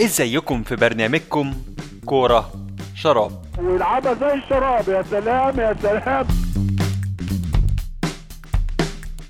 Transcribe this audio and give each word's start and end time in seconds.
ازيكم 0.00 0.62
في 0.62 0.76
برنامجكم 0.76 1.54
كورة 2.06 2.52
شراب؟ 2.94 3.32
ويلعبها 3.58 4.14
زي 4.14 4.34
الشراب 4.34 4.88
يا 4.88 5.02
سلام 5.10 5.58
يا 5.60 5.76
سلام. 5.82 6.26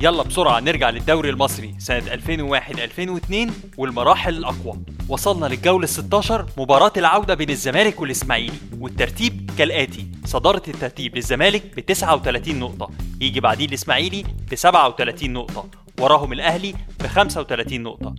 يلا 0.00 0.22
بسرعة 0.22 0.60
نرجع 0.60 0.90
للدوري 0.90 1.30
المصري 1.30 1.74
سنة 1.78 2.03
2001-2002 2.15 3.53
والمراحل 3.76 4.37
الأقوى. 4.37 4.78
وصلنا 5.08 5.47
للجولة 5.47 5.87
16 5.87 6.47
مباراة 6.58 6.92
العودة 6.97 7.35
بين 7.35 7.51
الزمالك 7.51 8.01
والإسماعيلي. 8.01 8.56
والترتيب 8.80 9.51
كالآتي 9.58 10.06
صدارة 10.24 10.62
الترتيب 10.69 11.16
للزمالك 11.16 11.76
ب 11.76 11.80
39 11.80 12.58
نقطة 12.58 12.90
يجي 13.21 13.40
بعديه 13.40 13.66
الإسماعيلي 13.66 14.24
ب 14.51 14.54
37 14.54 15.33
نقطة 15.33 15.65
وراهم 16.01 16.33
الأهلي 16.33 16.74
ب 17.01 17.07
35 17.07 17.83
نقطة. 17.83 18.15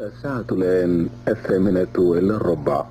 الساعة 0.00 0.44
الآن 0.52 1.08
الثامنة 1.28 1.88
إلا 1.98 2.36
الربع 2.36 2.84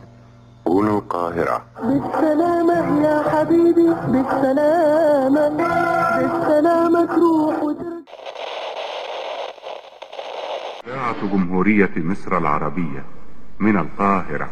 القاهرة 0.68 1.66
بالسلامة 1.84 3.08
يا 3.08 3.24
حبيبي 3.30 3.90
بالسلامة 4.08 5.50
بالسلامة 5.50 7.06
تروح 7.06 7.64
وترجع. 7.64 7.88
إذاعة 10.88 11.28
جمهورية 11.34 11.92
مصر 11.98 12.38
العربية 12.38 13.06
من 13.60 13.78
القاهرة. 13.78 14.50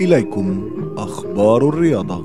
إليكم 0.00 0.70
أخبار 0.96 1.68
الرياضة. 1.68 2.24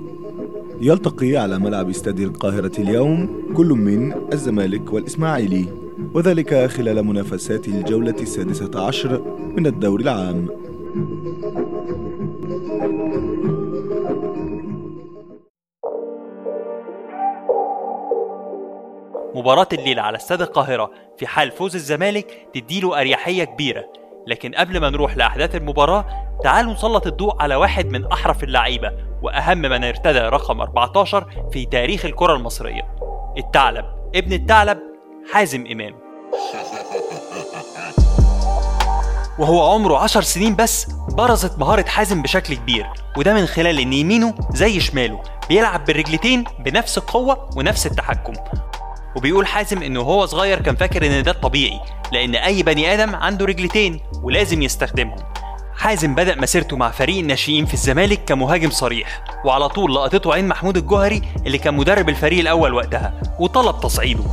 يلتقي 0.82 1.38
على 1.38 1.60
ملعب 1.60 1.90
استاد 1.90 2.20
القاهرة 2.20 2.72
اليوم 2.80 3.30
كل 3.58 3.68
من 3.68 4.14
الزمالك 4.34 4.94
والإسماعيلي. 4.94 5.87
وذلك 6.14 6.66
خلال 6.66 7.04
منافسات 7.06 7.68
الجولة 7.68 8.16
السادسة 8.22 8.88
عشر 8.88 9.22
من 9.38 9.66
الدوري 9.66 10.04
العام. 10.04 10.48
مباراة 19.36 19.68
الليلة 19.74 20.02
على 20.02 20.18
استاد 20.18 20.42
القاهرة 20.42 20.92
في 21.18 21.28
حال 21.28 21.52
فوز 21.52 21.76
الزمالك 21.76 22.48
تديله 22.54 23.00
أريحية 23.02 23.44
كبيرة. 23.44 23.86
لكن 24.28 24.52
قبل 24.52 24.80
ما 24.80 24.90
نروح 24.90 25.18
لأحداث 25.18 25.56
المباراة 25.56 26.06
تعالوا 26.44 26.74
نسلط 26.74 27.08
الضوء 27.08 27.42
على 27.42 27.56
واحد 27.56 27.86
من 27.86 28.06
أحرف 28.06 28.44
اللعيبة 28.44 28.92
وأهم 29.22 29.58
من 29.58 29.84
ارتدى 29.84 30.20
رقم 30.20 30.62
14 30.62 31.50
في 31.52 31.66
تاريخ 31.66 32.06
الكرة 32.06 32.34
المصرية. 32.36 32.96
الثعلب 33.38 33.86
ابن 34.16 34.34
الثعلب 34.34 34.80
حازم 35.32 35.66
إمام. 35.72 35.94
وهو 39.40 39.72
عمره 39.72 39.98
10 39.98 40.22
سنين 40.22 40.56
بس 40.56 40.88
برزت 41.12 41.60
مهارة 41.60 41.86
حازم 41.88 42.22
بشكل 42.22 42.54
كبير 42.54 42.86
وده 43.18 43.34
من 43.34 43.46
خلال 43.46 43.80
إن 43.80 43.94
يمينه 43.94 44.36
زي 44.54 44.80
شماله 44.80 45.24
بيلعب 45.50 45.86
بالرجلتين 45.86 46.44
بنفس 46.60 46.98
القوة 46.98 47.50
ونفس 47.56 47.86
التحكم. 47.88 48.34
وبيقول 49.16 49.48
حازم 49.48 49.84
إنه 49.84 50.02
هو 50.02 50.26
صغير 50.26 50.62
كان 50.62 50.76
فاكر 50.76 51.06
إن 51.06 51.24
ده 51.24 51.32
الطبيعي 51.32 51.80
لأن 52.12 52.36
أي 52.36 52.64
بني 52.64 52.94
آدم 52.94 53.16
عنده 53.16 53.46
رجلتين 53.46 54.00
ولازم 54.24 54.62
يستخدمهم. 54.62 55.20
حازم 55.76 56.16
بدأ 56.16 56.36
مسيرته 56.36 56.78
مع 56.78 56.92
فريق 56.92 57.20
الناشئين 57.20 57.66
في 57.66 57.74
الزمالك 57.74 58.24
كمهاجم 58.26 58.70
صريح 58.70 59.24
وعلى 59.46 59.70
طول 59.70 59.96
لقطته 59.96 60.34
عين 60.34 60.48
محمود 60.48 60.78
الجوهري 60.78 61.22
اللي 61.46 61.58
كان 61.58 61.74
مدرب 61.74 62.10
الفريق 62.10 62.40
الأول 62.40 62.74
وقتها 62.74 63.22
وطلب 63.40 63.80
تصعيده. 63.80 64.24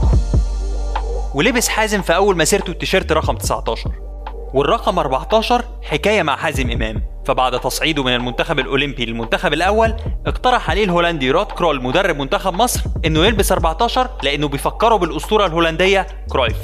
ولبس 1.34 1.69
حازم 1.69 2.03
في 2.03 2.17
أول 2.17 2.37
مسيرته 2.37 2.71
التيشيرت 2.71 3.12
رقم 3.12 3.37
19 3.37 3.91
والرقم 4.55 4.99
14 4.99 5.65
حكاية 5.83 6.22
مع 6.22 6.37
حازم 6.37 6.71
إمام. 6.71 7.03
فبعد 7.27 7.61
تصعيده 7.61 8.03
من 8.03 8.15
المنتخب 8.15 8.59
الأولمبي 8.59 9.05
للمنتخب 9.05 9.53
الأول 9.53 9.97
اقترح 10.27 10.71
عليه 10.71 10.84
الهولندي 10.84 11.31
رود 11.31 11.47
كرول 11.47 11.83
مدرب 11.83 12.17
منتخب 12.17 12.55
مصر 12.55 12.81
إنه 13.06 13.25
يلبس 13.25 13.53
14 13.53 14.11
لأنه 14.23 14.49
بيفكره 14.49 14.97
بالأسطورة 14.97 15.47
الهولندية 15.47 16.06
كرويف. 16.31 16.56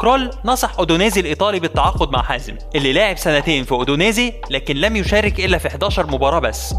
كرول 0.00 0.30
نصح 0.44 0.78
أودونيزي 0.78 1.20
الإيطالي 1.20 1.60
بالتعاقد 1.60 2.10
مع 2.10 2.22
حازم 2.22 2.56
اللي 2.74 2.92
لعب 2.92 3.18
سنتين 3.18 3.64
في 3.64 3.72
أودونيزي 3.72 4.32
لكن 4.50 4.76
لم 4.76 4.96
يشارك 4.96 5.40
إلا 5.40 5.58
في 5.58 5.68
11 5.68 6.06
مباراة 6.06 6.38
بس. 6.38 6.74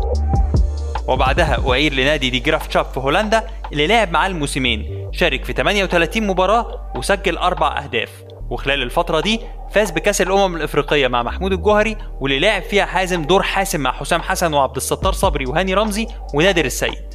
وبعدها 1.12 1.70
أعير 1.70 1.94
لنادي 1.94 2.30
دي 2.30 2.40
جرافشاب 2.40 2.86
في 2.86 3.00
هولندا 3.00 3.44
اللي 3.72 3.88
لعب 3.88 4.12
معاه 4.12 4.28
لموسمين 4.28 5.10
شارك 5.14 5.46
في 5.46 5.54
38 5.54 6.28
مباراة 6.28 6.92
وسجل 6.96 7.38
أربع 7.38 7.78
أهداف. 7.84 8.10
وخلال 8.50 8.82
الفترة 8.84 9.20
دي 9.20 9.40
فاز 9.72 9.92
بكأس 9.92 10.22
الأمم 10.22 10.56
الإفريقية 10.56 11.08
مع 11.08 11.24
محمود 11.24 11.52
الجوهري 11.54 11.98
واللي 12.22 12.40
لعب 12.40 12.62
فيها 12.62 12.86
حازم 12.86 13.24
دور 13.24 13.44
حاسم 13.44 13.80
مع 13.82 13.92
حسام 13.92 14.22
حسن 14.22 14.54
وعبد 14.54 14.76
الستار 14.76 15.14
صبري 15.14 15.46
وهاني 15.46 15.74
رمزي 15.74 16.08
ونادر 16.34 16.66
السيد. 16.66 17.14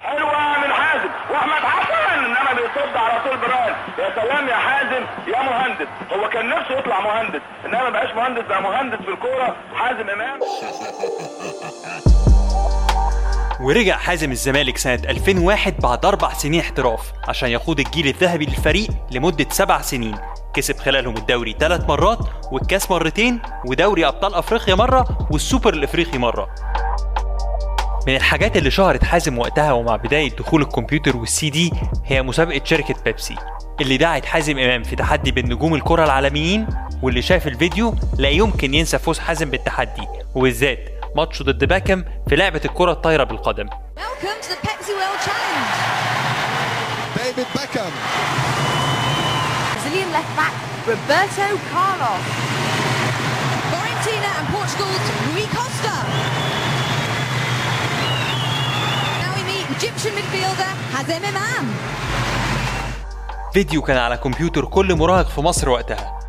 حلوة 0.00 0.58
من 0.66 0.72
حازم 0.72 1.08
وأحمد 1.30 1.62
حسن 1.68 2.24
إنما 2.24 2.52
بيصد 2.52 2.96
على 2.96 3.20
طول 3.24 3.36
بران 3.38 3.74
يا 3.98 4.14
سلام 4.14 4.48
يا 4.48 4.54
حازم 4.56 5.04
يا 5.34 5.42
مهندس. 5.42 5.86
هو 6.12 6.28
كان 6.28 6.48
نفسه 6.48 6.78
يطلع 6.78 7.00
مهندس 7.00 7.40
إنما 7.66 7.82
ما 7.82 7.90
بقاش 7.90 8.14
مهندس 8.14 8.42
بقى 8.48 8.62
مهندس 8.62 8.98
في 8.98 9.08
الكورة. 9.10 9.56
حازم 9.74 10.10
إمام. 10.10 10.40
ورجع 13.60 13.96
حازم 13.96 14.30
الزمالك 14.32 14.78
سنة 14.78 14.94
2001 15.08 15.74
بعد 15.80 16.04
أربع 16.06 16.32
سنين 16.32 16.60
احتراف 16.60 17.12
عشان 17.28 17.48
يقود 17.48 17.80
الجيل 17.80 18.06
الذهبي 18.06 18.46
للفريق 18.46 18.90
لمدة 19.10 19.46
سبع 19.50 19.80
سنين. 19.80 20.16
كسب 20.54 20.76
خلالهم 20.78 21.16
الدوري 21.16 21.56
ثلاث 21.60 21.84
مرات 21.88 22.18
والكاس 22.52 22.90
مرتين 22.90 23.40
ودوري 23.66 24.06
أبطال 24.06 24.34
أفريقيا 24.34 24.74
مرة 24.74 25.28
والسوبر 25.30 25.74
الإفريقي 25.74 26.18
مرة. 26.18 26.48
من 28.06 28.16
الحاجات 28.16 28.56
اللي 28.56 28.70
شهرت 28.70 29.04
حازم 29.04 29.38
وقتها 29.38 29.72
ومع 29.72 29.96
بداية 29.96 30.30
دخول 30.30 30.62
الكمبيوتر 30.62 31.16
والسي 31.16 31.50
دي 31.50 31.72
هي 32.06 32.22
مسابقة 32.22 32.60
شركة 32.64 32.94
بيبسي 33.04 33.34
اللي 33.80 33.96
دعت 33.96 34.24
حازم 34.26 34.58
إمام 34.58 34.82
في 34.82 34.96
تحدي 34.96 35.30
بين 35.32 35.52
نجوم 35.52 35.74
الكرة 35.74 36.04
العالميين 36.04 36.66
واللي 37.02 37.22
شاف 37.22 37.46
الفيديو 37.46 37.94
لا 38.18 38.28
يمكن 38.28 38.74
ينسى 38.74 38.98
فوز 38.98 39.18
حازم 39.18 39.50
بالتحدي 39.50 40.02
وبالذات 40.34 40.78
ماتش 41.16 41.42
ضد 41.42 41.64
بيكهام 41.64 42.04
في 42.28 42.36
لعبة 42.36 42.60
الكرة 42.64 42.92
الطايرة 42.92 43.24
بالقدم. 43.24 43.68
فيديو 63.52 63.82
كان 63.82 63.96
على 63.96 64.16
كمبيوتر 64.16 64.64
كل 64.64 64.94
مراهق 64.94 65.28
في 65.28 65.40
مصر 65.40 65.68
وقتها. 65.68 66.20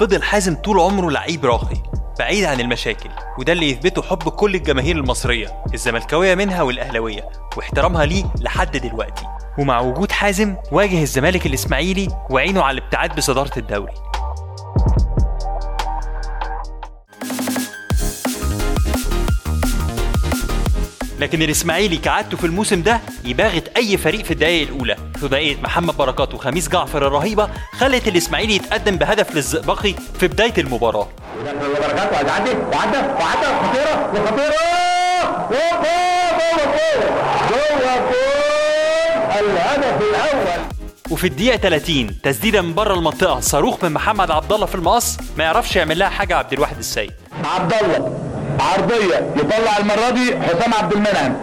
فضل 0.00 0.22
حازم 0.22 0.56
طول 0.56 0.80
عمره 0.80 1.10
لعيب 1.10 1.44
راقي. 1.44 1.89
بعيد 2.20 2.44
عن 2.44 2.60
المشاكل 2.60 3.10
وده 3.38 3.52
اللي 3.52 3.70
يثبته 3.70 4.02
حب 4.02 4.28
كل 4.28 4.54
الجماهير 4.54 4.96
المصرية 4.96 5.64
الزملكاوية 5.74 6.34
منها 6.34 6.62
والأهلاوية 6.62 7.28
واحترامها 7.56 8.04
ليه 8.04 8.24
لحد 8.40 8.76
دلوقتي. 8.76 9.24
ومع 9.58 9.80
وجود 9.80 10.12
حازم 10.12 10.56
واجه 10.72 11.02
الزمالك 11.02 11.46
الإسماعيلي 11.46 12.08
وعينه 12.30 12.62
على 12.62 12.78
الابتعاد 12.78 13.16
بصدارة 13.16 13.58
الدوري. 13.58 13.92
لكن 21.20 21.42
الإسماعيلي 21.42 21.96
كعادته 21.96 22.36
في 22.36 22.44
الموسم 22.46 22.82
ده 22.82 23.00
يباغت 23.24 23.68
أي 23.76 23.96
فريق 23.96 24.24
في 24.24 24.30
الدقائق 24.30 24.68
الأولى. 24.68 24.96
ثنائيه 25.20 25.56
محمد 25.56 25.96
بركات 25.96 26.34
وخميس 26.34 26.68
جعفر 26.68 27.06
الرهيبة 27.06 27.48
خلت 27.72 28.08
الإسماعيلي 28.08 28.54
يتقدم 28.54 28.96
بهدف 28.96 29.34
للزئبقي 29.34 29.94
في 30.20 30.28
بداية 30.28 30.54
المباراة. 30.58 31.08
وفي 41.10 41.26
الدقيقة 41.26 41.56
30 41.56 42.20
تسديده 42.22 42.62
من 42.62 42.74
بره 42.74 42.94
المنطقة 42.94 43.40
صاروخ 43.40 43.84
من 43.84 43.92
محمد 43.92 44.30
عبد 44.30 44.52
الله 44.52 44.66
في 44.66 44.74
المقص 44.74 45.18
ما 45.38 45.44
يعرفش 45.44 45.76
يعمل 45.76 45.98
لها 45.98 46.08
حاجة 46.08 46.36
عبد 46.36 46.52
الواحد 46.52 46.78
السيد. 46.78 47.12
عبد 47.44 47.74
الله. 47.74 48.29
عرضية 48.60 49.30
يطلع 49.36 49.76
المرة 49.78 50.10
دي 50.10 50.38
حسام 50.42 50.74
عبد 50.74 50.92
المنعم. 50.92 51.36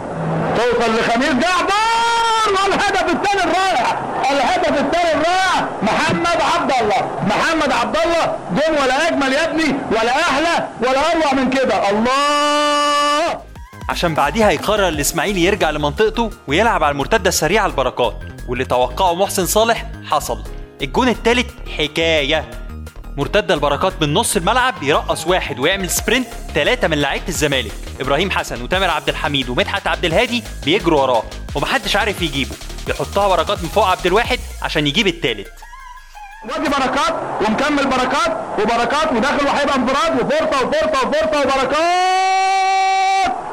توصل 0.58 0.92
لخميس 0.96 1.30
جعبان 1.30 2.52
والهدف 2.64 3.14
الثاني 3.14 3.44
الرائع. 3.44 4.00
الهدف 4.32 4.82
الثاني 4.82 5.12
الرائع 5.14 5.68
محمد 5.82 6.42
عبد 6.56 6.72
الله. 6.82 7.10
محمد 7.28 7.72
عبد 7.72 7.98
الله 8.06 8.36
جون 8.52 8.84
ولا 8.84 9.08
أجمل 9.08 9.34
يا 9.34 9.46
ابني 9.50 9.76
ولا 9.92 10.12
أحلى 10.12 10.68
ولا 10.82 11.12
أروع 11.12 11.34
من 11.34 11.50
كده. 11.50 11.90
الله! 11.90 13.42
عشان 13.90 14.14
بعديها 14.14 14.52
يقرر 14.52 14.88
الإسماعيلي 14.88 15.44
يرجع 15.44 15.70
لمنطقته 15.70 16.30
ويلعب 16.48 16.84
على 16.84 16.92
المرتدة 16.92 17.30
السريعة 17.30 17.66
لبركات 17.66 18.16
واللي 18.48 18.66
توقعه 18.66 19.16
محسن 19.16 19.46
صالح 19.46 19.86
حصل. 20.10 20.44
الجون 20.82 21.10
الثالث 21.10 21.48
حكاية. 21.78 22.46
مرتدة 23.18 23.54
لبركات 23.54 24.02
من 24.02 24.14
نص 24.14 24.36
الملعب 24.36 24.84
يرقص 24.84 25.28
واحد 25.28 25.60
ويعمل 25.60 25.90
sprint 25.90 26.28
ثلاثة 26.54 26.88
من 26.88 27.02
لعيبة 27.02 27.28
الزمالك. 27.28 27.72
إبراهيم 28.00 28.32
حسن 28.32 28.62
وتامر 28.62 28.90
عبد 28.90 29.10
الحميد 29.10 29.50
ومدحت 29.50 29.88
عبد 29.88 30.06
الهادي 30.06 30.44
بيجروا 30.66 31.02
وراه 31.02 31.24
ومحدش 31.56 31.96
عارف 31.96 32.22
يجيبه. 32.22 32.56
يحطها 32.88 33.28
بركات 33.28 33.64
من 33.64 33.70
فوق 33.70 33.86
عبد 33.88 34.06
الواحد 34.06 34.40
عشان 34.62 34.88
يجيب 34.88 35.08
الثالث 35.08 35.48
وادي 36.50 36.70
بركات 36.70 37.16
ومكمل 37.42 37.88
بركات 37.88 38.38
وبركات 38.60 39.12
وداخل 39.14 39.46
وهيبقى 39.48 39.76
انفراد 39.76 40.22
وفرصة 40.22 40.68
وفرصة 40.68 41.08
وفرصة 41.08 41.40
وبركات! 41.40 42.57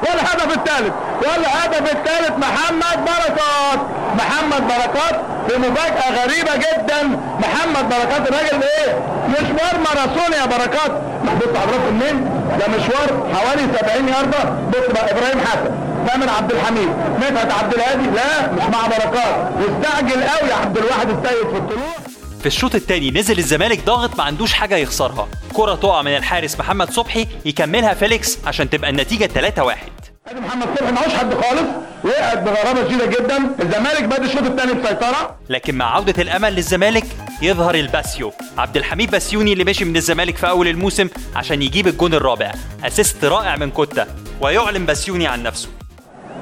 والهدف 0.05 0.57
الثالث. 0.59 0.93
والهدف 1.23 1.93
الثالث 1.93 2.31
محمد 2.39 2.99
بركات. 3.05 3.81
محمد 4.19 4.63
بركات 4.69 5.21
في 5.49 5.59
مفاجأة 5.59 6.25
غريبة 6.25 6.57
جدا. 6.57 7.03
محمد 7.39 7.89
بركات 7.89 8.29
الراجل 8.29 8.63
إيه؟ 8.63 8.99
مشوار 9.29 9.75
ماراثون 9.85 10.33
يا 10.41 10.47
بركات. 10.47 10.91
بص 11.25 11.59
حضراتكم 11.59 11.95
منين؟ 11.95 12.25
ده 12.61 12.67
مشوار 12.69 13.35
حوالي 13.35 13.63
70 13.81 14.09
ياردة. 14.09 14.45
بص 14.45 14.93
بقى 14.95 15.11
إبراهيم 15.13 15.41
حسن. 15.41 15.71
تامر 16.09 16.29
عبد 16.39 16.53
الحميد. 16.53 16.89
مدحت 17.21 17.53
عبد 17.63 17.75
الهادي؟ 17.75 18.03
لا 18.11 18.53
مش 18.53 18.63
مع 18.75 18.87
بركات. 18.87 19.51
واستعجل 19.61 20.23
قوي 20.25 20.51
يا 20.51 20.55
عبد 20.55 20.79
الواحد 20.79 21.09
السيد 21.09 21.49
في 21.51 21.57
الطلوع 21.57 21.95
في 22.41 22.47
الشوط 22.47 22.75
الثاني 22.75 23.11
نزل 23.11 23.39
الزمالك 23.39 23.85
ضاغط 23.85 24.17
ما 24.19 24.25
عندوش 24.25 24.53
حاجة 24.53 24.77
يخسرها. 24.77 25.29
كرة 25.53 25.75
تقع 25.75 26.03
من 26.03 26.17
الحارس 26.17 26.59
محمد 26.61 26.91
صبحي 26.91 27.27
يكملها 27.45 27.95
فيليكس 27.95 28.39
عشان 28.47 28.71
تبقى 28.71 28.91
النتيجة 28.91 29.27
3-1 29.27 29.94
ادي 30.29 30.41
محمد 30.41 30.79
صبحي 30.79 30.93
معهوش 30.93 31.15
حد 31.15 31.35
خالص 31.35 31.69
وقعت 32.05 32.39
بغرابة 32.39 32.85
شديدة 32.85 33.07
جدا. 33.07 33.37
الزمالك 33.61 34.03
بدأ 34.03 34.25
الشوط 34.25 34.43
الثاني 34.43 34.73
بسيطرة. 34.73 35.37
لكن 35.49 35.75
مع 35.75 35.95
عودة 35.95 36.23
الأمل 36.23 36.55
للزمالك 36.55 37.05
يظهر 37.43 37.75
الباسيو. 37.75 38.33
عبد 38.59 38.77
الحميد 38.77 39.11
بسيوني 39.11 39.53
اللي 39.53 39.65
مشي 39.65 39.85
من 39.85 39.97
الزمالك 39.97 40.37
في 40.37 40.49
أول 40.49 40.69
الموسم 40.69 41.09
عشان 41.37 41.63
يجيب 41.63 41.87
الجون 41.87 42.15
الرابع. 42.15 42.53
assist 42.85 43.25
رائع 43.25 43.57
من 43.57 43.71
كوتا 43.71 44.07
ويعلن 44.41 44.87
بسيوني 44.87 45.27
عن 45.27 45.43
نفسه. 45.43 45.69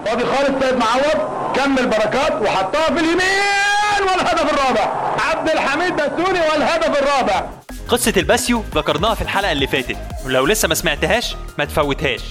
فاضي 0.07 0.25
خالص 0.25 0.65
سيد 0.65 0.75
معوض. 0.75 1.53
كمل 1.57 1.87
بركات 1.87 2.43
وحطها 2.43 2.87
في 2.87 3.01
اليمين 3.01 4.03
والهدف 4.03 4.53
الرابع. 4.53 5.15
عبد 5.31 5.51
الحميد 5.51 5.93
بسيوني 5.97 6.41
والهدف 6.41 7.03
الرابع. 7.03 7.51
قصة 7.89 8.13
الباسيو 8.17 8.65
ذكرناها 8.75 9.15
في 9.15 9.23
الحلقة 9.23 9.53
اللي 9.53 9.67
فاتت. 9.67 9.97
ولو 10.27 10.47
لسه 10.47 10.69
ما 10.69 10.75
سمعتهاش 10.75 11.37
ما 11.59 11.65
تفوتهاش. 11.65 12.23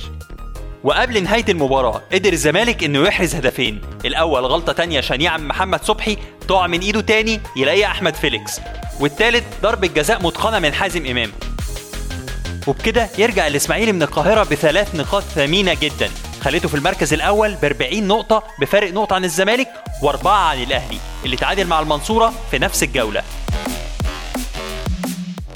وقبل 0.83 1.23
نهاية 1.23 1.45
المباراة 1.49 2.01
قدر 2.11 2.33
الزمالك 2.33 2.83
إنه 2.83 2.99
يحرز 3.07 3.35
هدفين. 3.35 3.81
الأول 4.05 4.45
غلطة 4.45 4.73
تانية 4.73 5.01
شنيعة 5.01 5.37
من 5.37 5.47
محمد 5.47 5.83
صبحي 5.83 6.17
تقع 6.47 6.67
من 6.67 6.79
إيده 6.79 7.01
تاني 7.01 7.41
يلاقيها 7.55 7.87
أحمد 7.87 8.15
فيليكس. 8.15 8.59
والتالت 8.99 9.43
ضربة 9.61 9.87
جزاء 9.87 10.23
متقنة 10.23 10.59
من 10.59 10.73
حازم 10.73 11.05
إمام. 11.05 11.31
وبكده 12.67 13.09
يرجع 13.17 13.47
الإسماعيلي 13.47 13.91
من 13.91 14.03
القاهرة 14.03 14.43
بثلاث 14.43 14.95
نقاط 14.95 15.23
ثمينة 15.23 15.73
جدا. 15.81 16.09
خليته 16.41 16.69
في 16.69 16.75
المركز 16.75 17.13
الأول 17.13 17.55
ب 17.55 17.65
40 17.65 18.07
نقطة 18.07 18.43
بفارق 18.61 18.93
نقطة 18.93 19.13
عن 19.13 19.23
الزمالك 19.23 19.67
وأربعة 20.01 20.49
عن 20.49 20.63
الأهلي 20.63 20.97
اللي 21.25 21.35
تعادل 21.35 21.67
مع 21.67 21.79
المنصورة 21.79 22.33
في 22.51 22.59
نفس 22.59 22.83
الجولة. 22.83 23.23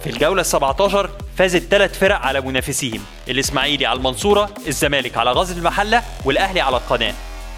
في 0.04 0.10
الجولة 0.10 0.42
ال 0.42 0.46
17 0.46 1.10
فازت 1.38 1.64
ثلاث 1.72 2.00
فرق 2.00 2.16
على 2.16 2.42
منافسيهم 2.42 3.02
الإسماعيلي 3.28 3.86
على 3.86 3.98
المنصورة 3.98 4.50
الزمالك 4.68 5.18
على 5.18 5.32
غزل 5.32 5.58
المحلة 5.58 6.04
والأهلي 6.26 6.62
على 6.62 6.78
القناة. 6.78 7.14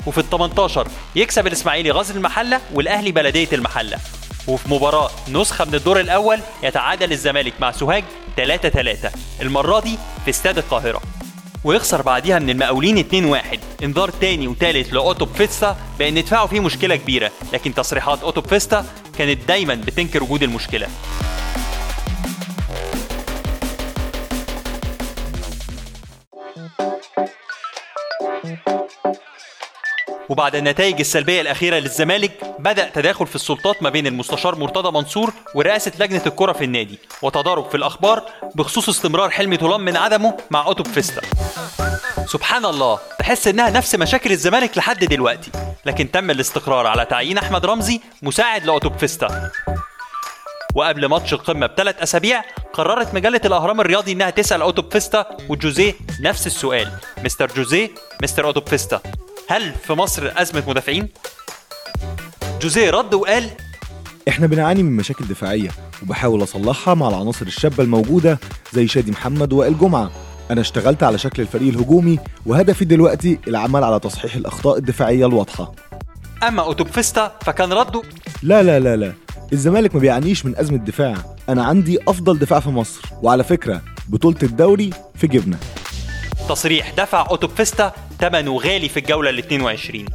وفي 0.06 0.18
ال 0.18 0.30
18 0.30 0.88
يكسب 1.16 1.48
الإسماعيلي 1.48 1.92
غزل 1.92 2.16
المحلة 2.18 2.62
والأهلي 2.74 3.12
بلدية 3.12 3.48
المحلة. 3.54 3.98
وفي 4.48 4.70
مباراة 4.70 5.10
نسخة 5.30 5.66
من 5.66 5.76
الدور 5.76 6.00
الأول 6.00 6.40
يتعادل 6.64 7.12
الزمالك 7.12 7.54
مع 7.60 7.72
سوهاج 7.72 8.04
3 8.38 8.70
3 8.70 9.12
المرة 9.42 9.80
دي 9.80 9.98
في 10.26 10.30
استاد 10.30 10.58
القاهرة. 10.58 11.02
ويخسر 11.64 12.02
بعديها 12.02 12.40
من 12.40 12.50
المقاولين 12.50 12.98
2-1 12.98 13.84
انذار 13.84 14.10
تاني 14.10 14.48
وتالت 14.48 14.94
لأوتو 14.94 15.30
بفيستر 15.38 15.78
بأن 16.00 16.24
دفاعه 16.24 16.48
فيه 16.48 16.60
مشكلة 16.60 16.96
كبيرة 16.96 17.32
لكن 17.54 17.74
تصريحات 17.74 18.22
أوتو 18.24 18.48
بفيستر 18.48 18.86
كانت 19.18 19.48
دايما 19.48 19.76
بتنكر 19.76 20.24
وجود 20.24 20.44
المشكلة. 20.44 20.88
وبعد 30.30 30.56
النتائج 30.56 31.00
السلبية 31.00 31.42
الأخيرة 31.42 31.76
للزمالك 31.76 32.32
بدأ 32.60 32.90
تداخل 32.90 33.28
في 33.28 33.36
السلطات 33.36 33.84
ما 33.84 33.90
بين 33.90 34.08
المستشار 34.08 34.56
مرتضى 34.56 34.92
منصور 34.92 35.34
ورئاسة 35.56 35.92
لجنة 36.00 36.22
الكرة 36.26 36.54
في 36.54 36.64
النادي 36.64 37.00
وتضارب 37.22 37.70
في 37.70 37.78
الأخبار 37.78 38.24
بخصوص 38.56 38.90
استمرار 38.90 39.30
حلمي 39.30 39.58
طولان 39.58 39.82
من 39.82 39.98
عدمه 39.98 40.38
مع 40.52 40.66
أوتو 40.66 40.88
بفيستر. 40.88 41.22
سبحان 42.26 42.66
الله 42.66 43.00
تحس 43.20 43.48
إنها 43.48 43.70
نفس 43.70 43.96
مشاكل 43.96 44.32
الزمالك 44.32 44.78
لحد 44.78 45.06
دلوقتي 45.06 45.52
لكن 45.86 46.12
تم 46.12 46.32
الاستقرار 46.32 46.88
على 46.88 47.06
تعيين 47.06 47.38
أحمد 47.38 47.66
رمزي 47.66 48.02
مساعد 48.22 48.66
لأوتو 48.66 48.98
بفيستر. 48.98 49.52
وقبل 50.76 51.06
ماتش 51.06 51.34
القمة 51.34 51.68
بثلاث 51.68 52.02
أسابيع 52.02 52.44
قررت 52.74 53.14
مجلة 53.14 53.42
الأهرام 53.46 53.82
الرياضي 53.82 54.12
إنها 54.12 54.30
تسأل 54.30 54.62
أوتو 54.62 54.92
بفيستر 54.92 55.38
وجوزيه 55.50 55.94
نفس 56.22 56.48
السؤال. 56.48 56.92
مستر 57.24 57.52
جوزيه 57.56 57.90
مستر 58.24 58.46
أوتو 58.46 58.69
بفيستر 58.69 59.02
هل 59.50 59.74
في 59.84 59.94
مصر 59.94 60.32
أزمة 60.36 60.64
مدافعين؟ 60.68 61.10
جوزيه 62.62 62.90
رد 62.90 63.14
وقال 63.14 63.50
إحنا 64.28 64.48
بنعاني 64.48 64.84
من 64.84 64.96
مشاكل 64.96 65.26
دفاعية 65.28 65.70
وبحاول 66.04 66.44
أصلحها 66.44 66.94
مع 66.94 67.08
العناصر 67.10 67.46
الشابة 67.46 67.84
الموجودة 67.84 68.40
زي 68.74 68.88
شادي 68.88 69.12
محمد 69.12 69.54
وائل 69.54 69.78
جمعة 69.78 70.12
أنا 70.52 70.62
اشتغلت 70.62 71.04
على 71.04 71.18
شكل 71.18 71.42
الفريق 71.42 71.74
الهجومي 71.74 72.20
وهدفي 72.46 72.86
دلوقتي 72.86 73.40
العمل 73.48 73.84
على 73.84 74.00
تصحيح 74.00 74.36
الأخطاء 74.36 74.78
الدفاعية 74.78 75.26
الواضحة. 75.26 75.72
أما 76.48 76.62
أوتو 76.64 76.88
بفيستر 76.88 77.31
فكان 77.42 77.74
رده 77.74 78.02
لا 78.44 78.64
لا 78.64 78.80
لا 78.80 78.96
لا. 78.96 79.14
الزمالك 79.54 79.96
ما 79.96 80.02
بيعانيش 80.02 80.46
من 80.46 80.58
أزمة 80.58 80.78
دفاع. 80.78 81.16
أنا 81.50 81.64
عندي 81.64 82.00
أفضل 82.07 82.40
دفاع 82.40 82.60
في 82.60 82.69
مصر. 82.69 83.02
وعلى 83.21 83.44
فكرة 83.44 83.81
بطولة 84.07 84.38
الدوري 84.44 84.90
في 85.16 85.28
جبنة 85.28 85.57
تصريح 86.50 86.94
دفع 86.98 87.28
أوتوب 87.30 87.50
فيستا 87.50 87.94
ثمنه 88.19 88.57
غالي 88.57 88.90
في 88.90 89.00
الجولة 89.00 89.30
ال 89.30 89.38
22 89.38 90.06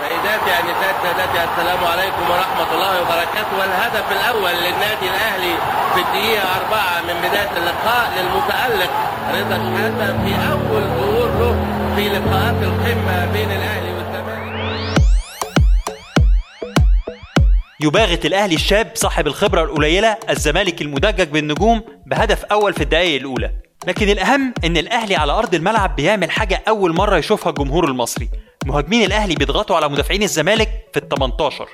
سيداتي 0.00 0.52
انسات 0.60 0.96
سادتي 1.02 1.44
السلام 1.44 1.84
عليكم 1.84 2.30
ورحمة 2.30 2.74
الله 2.74 3.02
وبركاته 3.02 3.58
والهدف 3.60 4.12
الأول 4.12 4.50
للنادي 4.50 5.06
الأهلي 5.12 5.54
في 5.94 6.00
الدقيقة 6.00 6.42
أربعة 6.60 7.00
من 7.08 7.28
بداية 7.28 7.50
اللقاء 7.56 8.10
للمتألق 8.16 8.90
رضا 9.34 9.56
شحاته 9.56 10.24
في 10.24 10.32
أول 10.52 10.82
ظهور 10.98 11.28
له 11.40 11.56
في 11.96 12.08
لقاءات 12.08 12.62
القمة 12.62 13.26
بين 13.32 13.50
الأهلي 13.50 13.95
يباغت 17.80 18.26
الأهلي 18.26 18.54
الشاب 18.54 18.90
صاحب 18.94 19.26
الخبرة 19.26 19.62
القليلة 19.64 20.16
الزمالك 20.30 20.82
المدجج 20.82 21.28
بالنجوم 21.28 21.82
بهدف 22.06 22.44
أول 22.44 22.72
في 22.74 22.80
الدقايق 22.82 23.20
الأولى. 23.20 23.50
لكن 23.86 24.08
الأهم 24.08 24.54
إن 24.64 24.76
الأهلي 24.76 25.16
على 25.16 25.32
أرض 25.32 25.54
الملعب 25.54 25.96
بيعمل 25.96 26.30
حاجة 26.30 26.62
أول 26.68 26.94
مرة 26.94 27.16
يشوفها 27.16 27.50
الجمهور 27.50 27.84
المصري. 27.88 28.28
مهاجمين 28.66 29.02
الأهلي 29.06 29.34
بيضغطوا 29.34 29.76
على 29.76 29.88
مدافعين 29.88 30.22
الزمالك 30.22 30.70
في 30.92 30.98
ال 30.98 31.08
18 31.08 31.68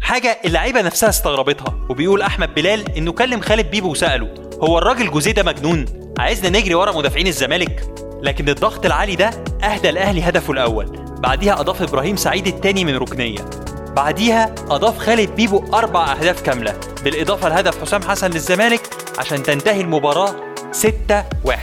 حاجة 0.00 0.38
اللعيبة 0.44 0.82
نفسها 0.82 1.08
استغربتها 1.08 1.74
وبيقول 1.90 2.22
أحمد 2.22 2.54
بلال 2.54 2.96
إنه 2.96 3.12
كلم 3.12 3.40
خالد 3.40 3.70
بيبو 3.70 3.90
وسأله 3.90 4.34
هو 4.62 4.78
الراجل 4.78 5.10
جوزيه 5.10 5.32
ده 5.32 5.42
مجنون؟ 5.42 5.84
عايزنا 6.18 6.58
نجري 6.58 6.74
ورا 6.74 6.92
مدافعين 6.96 7.26
الزمالك؟ 7.26 7.82
لكن 8.22 8.48
الضغط 8.48 8.86
العالي 8.86 9.16
ده 9.16 9.30
أهدى 9.64 9.88
الأهلي 9.90 10.22
هدفه 10.22 10.52
الأول. 10.52 10.86
بعديها 11.18 11.60
أضاف 11.60 11.82
إبراهيم 11.82 12.16
سعيد 12.16 12.46
التاني 12.46 12.84
من 12.84 12.96
ركنية. 12.96 13.65
بعديها 13.96 14.54
أضاف 14.70 14.98
خالد 14.98 15.30
بيبو 15.36 15.64
أربع 15.74 16.12
أهداف 16.12 16.40
كاملة 16.42 16.74
بالإضافة 17.04 17.48
لهدف 17.48 17.82
حسام 17.82 18.02
حسن 18.02 18.30
للزمالك 18.30 18.80
عشان 19.18 19.42
تنتهي 19.42 19.80
المباراة 19.80 20.34
6 20.72 21.24
1 21.44 21.58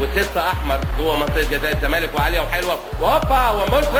وستة 0.00 0.48
أحمر 0.48 0.80
جوه 0.98 1.16
منطقة 1.16 1.42
جزاء 1.42 1.72
الزمالك 1.76 2.10
وعاليه 2.18 2.40
وحلوة. 2.40 2.78
وهوبا 3.00 3.50
ومرسل 3.50 3.94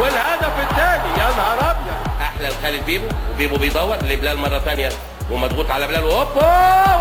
والهدف 0.00 0.52
الثاني 0.70 1.10
يا 1.18 1.30
نهار 1.36 1.58
أبيض! 1.60 2.20
أحلى 2.20 2.48
لخالد 2.48 2.84
بيبو. 2.86 3.04
وبيبو 3.34 3.56
بيدور 3.56 3.96
لبلال 3.96 4.38
مرة 4.38 4.58
ثانية 4.58 4.88
ومضغوط 5.30 5.70
على 5.70 5.86
بلال. 5.86 6.04
وهوبا 6.04 6.46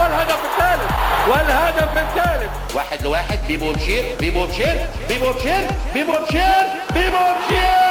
والهدف 0.01 0.37
الثالث! 0.51 0.91
والهدف 1.27 1.97
الثالث! 1.97 2.75
واحد 2.75 3.01
لواحد 3.03 3.39
بيبو 3.47 3.71
بشير 3.73 4.03
بيبو 4.19 4.45
بشير 4.45 4.87
بيبو 5.09 5.31
بشير 5.33 5.67
بيبو 5.93 6.11
بشير 6.11 6.65
بيبو 6.93 7.17
بشير! 7.17 7.88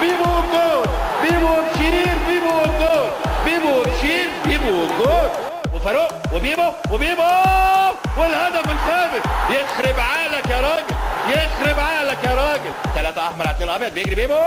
بيبو 0.00 0.24
الجول 0.38 0.86
بيبو 1.22 1.54
بشير 1.62 2.16
بيبو 2.28 2.60
الجول 2.64 3.10
بيبو 3.44 3.82
بشير 3.82 4.28
بيبو 4.46 4.82
الجول 4.84 5.30
وفاروق 5.74 6.08
وبيبو 6.34 6.68
وبيبو 6.90 7.22
والهدف 8.18 8.64
الخامس 8.70 9.22
يخرب 9.50 9.94
عقلك 10.00 10.50
يا 10.50 10.60
راجل 10.60 10.94
يخرب 11.28 11.78
عقلك 11.80 12.24
يا 12.24 12.34
راجل 12.34 12.72
ثلاثة 12.94 13.22
أحمر 13.22 13.46
على 13.46 13.50
اثنين 13.56 13.68
أبيض 13.70 13.94
بيجري 13.94 14.14
بيبو 14.14 14.38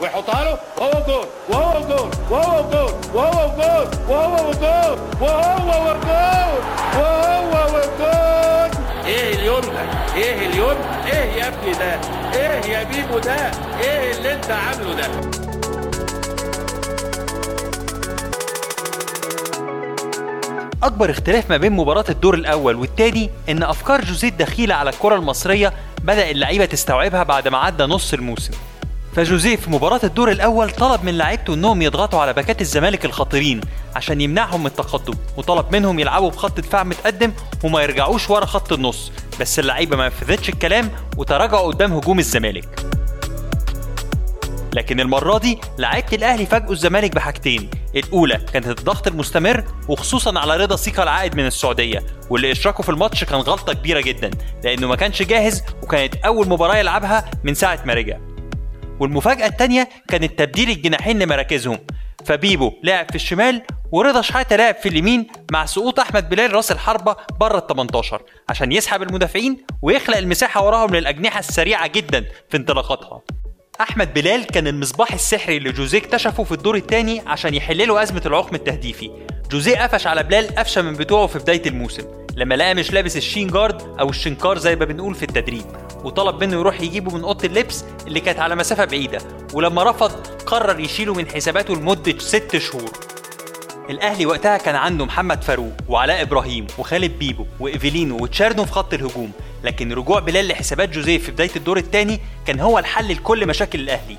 ويحطها 0.00 0.44
له 0.44 0.58
وهو 0.78 1.02
جول 1.06 1.26
وهو 1.48 1.80
جول 1.80 2.10
وهو 2.30 2.62
جول 2.70 2.92
وهو 3.14 3.48
جول 3.56 3.88
وهو 4.08 4.52
جول 4.52 4.98
وهو 5.20 5.94
جول 6.04 6.62
وهو 6.96 7.80
جول 7.98 8.61
إيه 9.06 9.34
اليوم 9.34 9.60
ده؟ 9.60 10.14
إيه 10.16 10.46
اليوم؟ 10.46 10.76
إيه 11.06 11.32
يا 11.42 11.48
ابني 11.48 11.72
ده؟ 11.72 12.00
إيه 12.34 12.70
يا 12.72 12.82
بيبو 12.84 13.18
ده؟ 13.18 13.50
إيه 13.80 14.16
اللي 14.18 14.34
انت 14.34 14.50
عامله 14.50 14.94
ده؟ 14.94 15.08
أكبر 20.82 21.10
اختلاف 21.10 21.50
ما 21.50 21.56
بين 21.56 21.72
مباراة 21.72 22.04
الدور 22.08 22.34
الأول 22.34 22.76
والتاني 22.76 23.30
إن 23.48 23.62
أفكار 23.62 24.04
جوزيه 24.04 24.28
الدخيلة 24.28 24.74
على 24.74 24.90
الكرة 24.90 25.14
المصرية 25.16 25.72
بدا 26.04 26.30
اللعيبة 26.30 26.64
تستوعبها 26.64 27.22
بعد 27.22 27.48
ما 27.48 27.58
عدى 27.58 27.82
نص 27.84 28.12
الموسم 28.14 28.52
فجوزيه 29.16 29.56
في 29.56 29.70
مباراة 29.70 30.00
الدور 30.04 30.30
الأول 30.30 30.70
طلب 30.70 31.04
من 31.04 31.18
لعيبته 31.18 31.54
إنهم 31.54 31.82
يضغطوا 31.82 32.20
على 32.20 32.32
باكات 32.32 32.60
الزمالك 32.60 33.04
الخطيرين 33.04 33.60
عشان 33.96 34.20
يمنعهم 34.20 34.60
من 34.60 34.66
التقدم 34.66 35.14
وطلب 35.36 35.66
منهم 35.72 35.98
يلعبوا 35.98 36.30
بخط 36.30 36.60
دفاع 36.60 36.82
متقدم 36.84 37.32
وما 37.64 37.82
يرجعوش 37.82 38.30
ورا 38.30 38.46
خط 38.46 38.72
النص. 38.72 39.12
بس 39.40 39.58
اللعيبة 39.58 39.96
ما 39.96 40.06
نفذتش 40.06 40.48
الكلام 40.48 40.90
وتراجعوا 41.16 41.66
قدام 41.72 41.92
هجوم 41.92 42.18
الزمالك. 42.18 42.86
لكن 44.74 45.00
المرة 45.00 45.38
دي 45.38 45.58
لعيبة 45.78 46.08
الأهلي 46.12 46.46
فاجئوا 46.46 46.72
الزمالك 46.72 47.14
بحاجتين. 47.14 47.70
الأولى 47.96 48.40
كانت 48.52 48.66
الضغط 48.66 49.06
المستمر 49.06 49.64
وخصوصا 49.88 50.38
على 50.38 50.56
رضا 50.56 50.76
سيكا 50.76 51.02
العائد 51.02 51.36
من 51.36 51.46
السعودية 51.46 52.02
واللي 52.30 52.52
إشراكه 52.52 52.82
في 52.82 52.88
الماتش 52.88 53.24
كان 53.24 53.40
غلطة 53.40 53.72
كبيرة 53.72 54.00
جدا 54.00 54.30
لأنه 54.64 54.88
ما 54.88 54.96
كانش 54.96 55.22
جاهز 55.22 55.62
وكانت 55.82 56.14
أول 56.16 56.48
مباراة 56.48 56.76
يلعبها 56.76 57.30
من 57.44 57.54
ساعة 57.54 57.80
ما 57.84 57.94
رجع. 57.94 58.31
والمفاجأة 59.02 59.46
التانية 59.46 59.88
كانت 60.08 60.38
تبديل 60.38 60.70
الجناحين 60.70 61.18
لمراكزهم. 61.18 61.78
فبيبو 62.24 62.72
لعب 62.82 63.06
في 63.10 63.14
الشمال 63.14 63.62
ورضا 63.92 64.20
شحاتة 64.20 64.56
لعب 64.56 64.74
في 64.74 64.88
اليمين 64.88 65.26
مع 65.52 65.66
سقوط 65.66 66.00
أحمد 66.00 66.28
بلال 66.28 66.54
راس 66.54 66.72
الحربة 66.72 67.16
بره 67.40 67.58
ال 67.58 67.66
18 67.66 68.22
عشان 68.48 68.72
يسحب 68.72 69.02
المدافعين 69.02 69.66
ويخلق 69.82 70.16
المساحة 70.16 70.66
وراهم 70.66 70.94
للأجنحة 70.94 71.38
السريعة 71.38 71.86
جدا 71.86 72.24
في 72.50 72.56
انطلاقاتها. 72.56 73.20
أحمد 73.80 74.14
بلال 74.14 74.46
كان 74.46 74.66
المصباح 74.66 75.12
السحري 75.12 75.56
اللي 75.56 75.72
جوزيه 75.72 75.98
اكتشفه 75.98 76.44
في 76.44 76.52
الدور 76.52 76.76
الثاني 76.76 77.22
عشان 77.26 77.54
يحل 77.54 77.88
له 77.88 78.02
أزمة 78.02 78.22
العقم 78.26 78.54
التهديفي. 78.54 79.10
جوزيه 79.50 79.76
قفش 79.82 80.06
على 80.06 80.22
بلال 80.22 80.54
قفشة 80.54 80.82
من 80.82 80.92
بتوعه 80.94 81.26
في 81.26 81.38
بداية 81.38 81.62
الموسم 81.66 82.02
لما 82.36 82.54
لقى 82.54 82.74
مش 82.74 82.92
لابس 82.92 83.16
ال 83.16 83.22
shin 83.22 83.48
guard 83.48 83.82
أو 84.00 84.10
الشنكار 84.10 84.58
زي 84.58 84.76
ما 84.76 84.84
بنقول 84.84 85.14
في 85.14 85.22
التدريب. 85.22 85.64
وطلب 86.04 86.44
منه 86.44 86.56
يروح 86.56 86.80
يجيبه 86.80 87.16
من 87.16 87.24
أوضة 87.24 87.46
اللبس 87.46 87.84
اللي 88.06 88.20
كانت 88.20 88.38
على 88.38 88.56
مسافة 88.56 88.84
بعيدة 88.84 89.18
ولما 89.54 89.90
رفض 89.90 90.26
قرر 90.46 90.80
يشيله 90.80 91.14
من 91.14 91.26
حساباته 91.28 91.74
لمدة 91.74 92.18
ست 92.18 92.56
شهور. 92.56 92.90
الأهلي 93.90 94.26
وقتها 94.26 94.56
كان 94.56 94.74
عنده 94.74 95.04
محمد 95.04 95.42
فاروق 95.44 95.72
وعلاء 95.88 96.22
إبراهيم 96.22 96.66
وخالد 96.78 97.18
بيبو 97.18 97.46
وأفيلينو 97.60 98.22
وتشارنو 98.22 98.64
في 98.64 98.72
خط 98.72 98.94
الهجوم. 98.94 99.32
لكن 99.64 99.92
رجوع 99.92 100.20
بلال 100.20 100.48
لحسابات 100.48 100.88
جوزيه 100.88 101.18
في 101.18 101.30
بداية 101.30 101.50
الدور 101.56 101.76
الثاني 101.76 102.20
كان 102.46 102.60
هو 102.60 102.78
الحل 102.78 103.12
لكل 103.12 103.46
مشاكل 103.46 103.80
الأهلي. 103.80 104.16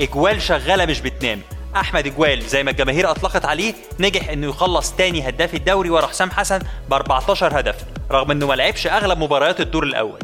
اجوان 0.00 0.42
شغالة 0.42 0.86
مش 0.86 1.00
بتنام. 1.00 1.40
أحمد 1.76 2.06
اجوان 2.06 2.42
زي 2.42 2.62
ما 2.62 2.70
الجماهير 2.70 3.10
أطلقت 3.10 3.44
عليه 3.44 3.74
نجح 4.00 4.28
إنه 4.28 4.46
يخلص 4.46 4.92
تاني 4.92 5.28
هداف 5.28 5.54
الدوري 5.54 5.90
ورا 5.90 6.06
حسام 6.06 6.30
حسن 6.30 6.58
ب 6.88 6.92
14 6.94 7.60
هدف 7.60 7.76
رغم 8.10 8.30
إنه 8.30 8.46
ما 8.46 8.54
لعبش 8.54 8.86
أغلب 8.86 9.18
مباريات 9.18 9.60
الدور 9.60 9.82
الأول. 9.82 10.18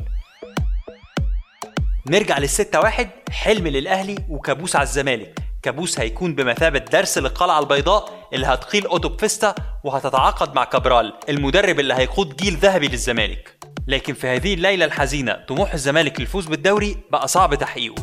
نرجع 2.06 2.38
للستة 2.38 2.80
واحد 2.80 3.10
حلم 3.30 3.68
للأهلي 3.68 4.16
وكابوس 4.28 4.76
على 4.76 4.82
الزمالك. 4.82 5.38
كابوس 5.62 6.00
هيكون 6.00 6.34
بمثابة 6.34 6.78
درس 6.78 7.18
للقلعة 7.18 7.58
البيضاء 7.58 8.28
اللي 8.32 8.46
هتقيل 8.46 8.86
أوتو 8.86 9.08
بفيستا 9.08 9.54
وهتتعاقد 9.84 10.54
مع 10.54 10.64
كابرال 10.64 11.12
المدرب 11.28 11.80
اللي 11.80 11.94
هيقود 11.94 12.36
جيل 12.36 12.56
ذهبي 12.56 12.88
للزمالك. 12.88 13.59
لكن 13.90 14.14
في 14.14 14.26
هذه 14.26 14.54
الليلة 14.54 14.84
الحزينة 14.84 15.32
طموح 15.48 15.72
الزمالك 15.72 16.20
للفوز 16.20 16.46
بالدوري 16.46 16.96
بقى 17.10 17.28
صعب 17.28 17.54
تحقيقه. 17.54 17.94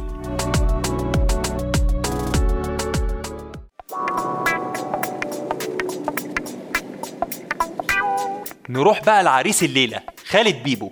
نروح 8.70 9.03
بقى 9.03 9.24
لعريس 9.24 9.63
الليلة 9.63 10.00
خالد 10.29 10.63
بيبو. 10.63 10.91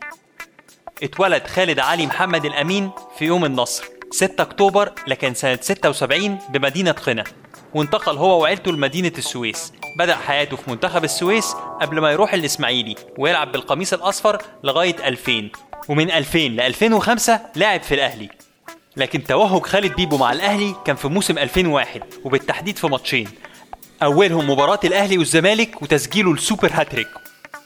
اتولد 1.03 1.47
خالد 1.47 1.79
علي 1.79 2.05
محمد 2.05 2.45
الأمين 2.45 2.91
في 3.19 3.25
يوم 3.25 3.45
النصر 3.45 3.85
6 4.11 4.41
أكتوبر 4.41 4.91
لكن 5.07 5.33
سنة 5.33 5.59
76 5.61 6.39
بمدينة 6.49 6.91
قنا. 6.91 7.23
وانتقل 7.75 8.17
هو 8.17 8.41
وعيلته 8.41 8.71
لمدينة 8.71 9.11
السويس. 9.17 9.73
بدأ 9.97 10.15
حياته 10.15 10.57
في 10.57 10.71
منتخب 10.71 11.03
السويس 11.03 11.55
قبل 11.81 11.99
ما 11.99 12.11
يروح 12.11 12.33
الإسماعيلي 12.33 12.95
ويلعب 13.17 13.51
بالقميص 13.51 13.93
الأصفر 13.93 14.41
لغاية 14.63 15.07
2000 15.07 15.49
ومن 15.89 16.11
2000 16.11 16.39
ل 16.39 16.61
2005 16.61 17.39
لعب 17.55 17.81
في 17.81 17.95
الأهلي. 17.95 18.29
لكن 18.97 19.23
توهج 19.23 19.61
خالد 19.61 19.95
بيبو 19.95 20.17
مع 20.17 20.31
الأهلي 20.31 20.75
كان 20.85 20.95
في 20.95 21.07
موسم 21.07 21.37
2001 21.37 22.03
وبالتحديد 22.23 22.77
في 22.77 22.87
ماتشين. 22.87 23.27
أولهم 24.03 24.49
مباراة 24.49 24.79
الأهلي 24.83 25.17
والزمالك 25.17 25.81
وتسجيله 25.81 26.31
السوبر 26.31 26.69
هاتريك. 26.73 27.07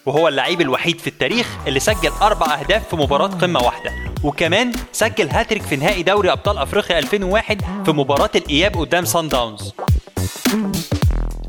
وهو 0.06 0.28
اللعيب 0.28 0.62
الوحيد 0.62 1.00
في 1.00 1.08
التاريخ 1.08 1.48
اللي 1.68 1.80
سجل 1.80 2.12
أربع 2.22 2.60
أهداف 2.60 2.90
في 2.90 2.96
مباراة 2.96 3.28
قمة 3.28 3.60
واحدة. 3.60 3.92
وكمان 4.24 4.72
سجل 4.92 5.30
هاتريك 5.30 5.62
في 5.62 5.76
نهائي 5.76 6.04
دوري 6.04 6.32
أبطال 6.32 6.58
أفريقيا 6.58 7.00
2001 7.00 7.62
في 7.86 7.92
مباراة 7.92 8.30
الإياب 8.36 8.78
قدام 8.78 9.06
صن 9.06 9.28
داونز 9.28 9.74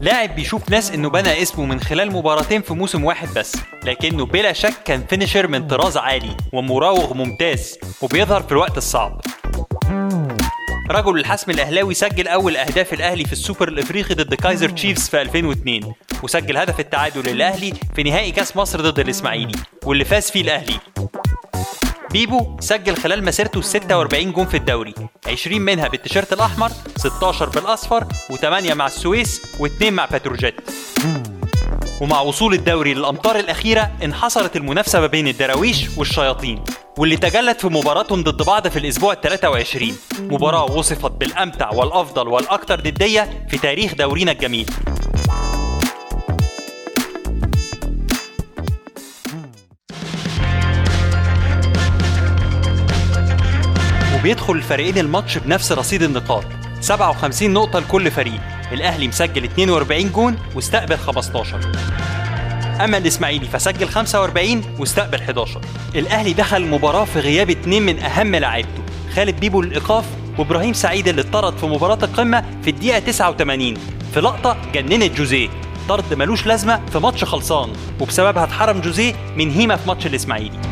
لاعب 0.01 0.35
بيشوف 0.35 0.71
ناس 0.71 0.91
إنه 0.91 1.11
بنى 1.11 1.43
اسمه 1.43 1.65
من 1.65 1.81
خلال 1.81 2.13
مباراتين 2.13 2.63
في 2.63 2.75
موسم 2.75 3.05
واحد 3.05 3.29
بس 3.37 3.57
لكنه 3.85 4.27
بلا 4.27 4.53
شك 4.53 4.75
كان 4.85 5.07
finisher 5.11 5.47
من 5.47 5.67
طراز 5.67 5.97
عالي 5.97 6.37
ومراوغ 6.53 7.15
ممتاز 7.15 7.79
وبيظهر 8.03 8.43
في 8.43 8.53
الوقت 8.53 8.77
الصعب. 8.77 9.21
رجل 10.91 11.19
الحسم 11.19 11.51
الأهلاوي 11.51 11.95
سجل 11.95 12.29
أول 12.29 12.57
أهداف 12.57 12.93
الأهلي 12.93 13.25
في 13.25 13.33
السوبر 13.33 13.69
الإفريقي 13.69 14.15
ضد 14.15 14.35
كايزر 14.35 14.69
تشيفز 14.69 15.09
في 15.09 15.21
2002 15.21 15.93
وسجل 16.23 16.57
هدف 16.57 16.81
التعادل 16.81 17.33
للاهلي 17.33 17.73
في 17.97 18.03
نهائي 18.03 18.31
كأس 18.33 18.57
مصر 18.57 18.81
ضد 18.81 18.99
الإسماعيلي 18.99 19.59
واللي 19.85 20.05
فاز 20.05 20.31
فيه 20.31 20.41
الأهلي. 20.41 20.77
بيبو 22.13 22.57
سجل 22.61 22.97
خلال 22.97 23.25
مسيرته 23.25 23.61
46 23.61 24.33
جون 24.33 24.47
في 24.47 24.57
الدوري. 24.57 24.95
20 25.27 25.61
منها 25.61 25.89
بالتيشيرت 25.89 26.33
الأحمر 26.33 26.71
16 26.97 27.49
بالأصفر 27.49 28.05
و8 28.05 28.73
مع 28.73 28.87
السويس 28.87 29.43
و2 29.59 29.85
مع 29.85 30.05
بتروجيت. 30.05 30.55
ومع 32.01 32.21
وصول 32.21 32.55
الدوري 32.55 32.95
للامتار 32.95 33.39
الأخيرة 33.39 33.91
انحصرت 34.05 34.57
المنافسة 34.57 35.01
ما 35.01 35.07
بين 35.07 35.29
الدراويش 35.29 35.99
والشياطين 35.99 36.65
واللي 36.99 37.17
تجلت 37.17 37.61
في 37.61 37.67
مباراتهم 37.67 38.23
ضد 38.23 38.43
بعض 38.43 38.69
في 38.69 38.79
الأسبوع 38.79 39.13
ال 39.13 39.21
23 39.21 39.97
مباراة 40.21 40.65
وصفت 40.65 41.11
بالأمتع 41.11 41.71
والأفضل 41.71 42.29
والأكثر 42.29 42.81
نديه 42.81 43.47
في 43.51 43.59
تاريخ 43.59 43.95
دورينا 43.95 44.33
الجميل. 44.33 44.67
وبيدخل 54.51 54.73
الفريقين 54.73 54.99
الماتش 54.99 55.39
بنفس 55.39 55.73
رصيد 55.73 56.03
النقاط. 56.03 56.45
57 56.81 57.51
نقطة 57.51 57.79
لكل 57.79 58.11
فريق. 58.11 58.41
الأهلي 58.73 59.09
مسجل 59.09 59.45
42 59.45 60.13
جون 60.13 60.37
واستقبل 60.55 60.97
15 60.99 61.61
أما 62.85 62.97
الإسماعيلي 62.99 63.47
فسجل 63.47 63.89
45 63.89 64.63
واستقبل 64.79 65.19
11 65.21 65.61
الأهلي 65.95 66.33
دخل 66.33 66.57
المباراة 66.57 67.05
في 67.05 67.21
غياب 67.21 67.51
اتنين 67.51 67.83
من 67.83 67.99
أهم 67.99 68.35
لاعيبته 68.37 68.83
خالد 69.15 69.41
بيبو 69.41 69.63
للإيقاف 69.63 70.05
وإبراهيم 70.39 70.73
سعيد 70.73 71.09
اللي 71.09 71.21
اتطرد 71.21 71.57
في 71.59 71.67
مباراة 71.67 71.99
القمة 72.03 72.45
في 72.63 72.71
الدقيقة 72.71 72.99
89 72.99 73.75
في 74.15 74.21
لقطة 74.21 74.57
جننت 74.75 75.17
جوزيه. 75.19 75.49
طرد 75.89 76.15
ملوش 76.15 76.47
لازمة 76.47 76.81
في 76.93 76.99
ماتش 76.99 77.25
خلصان 77.25 77.73
وبسببها 78.01 78.45
اتحرم 78.45 78.81
جوزيه 78.81 79.15
من 79.37 79.51
هيمة 79.51 79.77
في 79.77 79.89
ماتش 79.89 80.07
الإسماعيلي. 80.07 80.70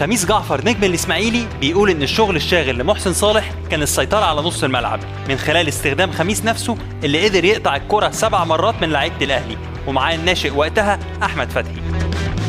خميس 0.00 0.26
جعفر 0.26 0.60
نجم 0.64 0.84
الإسماعيلي 0.84 1.46
بيقول 1.60 1.90
إن 1.90 2.02
الشغل 2.02 2.36
الشاغل 2.36 2.78
لمحسن 2.78 3.12
صالح 3.12 3.50
كان 3.70 3.82
السيطرة 3.82 4.24
على 4.24 4.40
نص 4.40 4.64
الملعب 4.64 5.00
من 5.28 5.36
خلال 5.36 5.68
استخدام 5.68 6.12
خميس 6.12 6.44
نفسه 6.44 6.76
اللي 7.04 7.28
قدر 7.28 7.44
يقطع 7.44 7.76
الكرة 7.76 8.10
سبع 8.10 8.44
مرات 8.44 8.74
من 8.82 8.90
لعيبة 8.90 9.24
الأهلي 9.24 9.56
ومعاه 9.86 10.14
الناشئ 10.14 10.54
وقتها 10.54 10.98
أحمد 11.22 11.50
فتحي. 11.50 11.82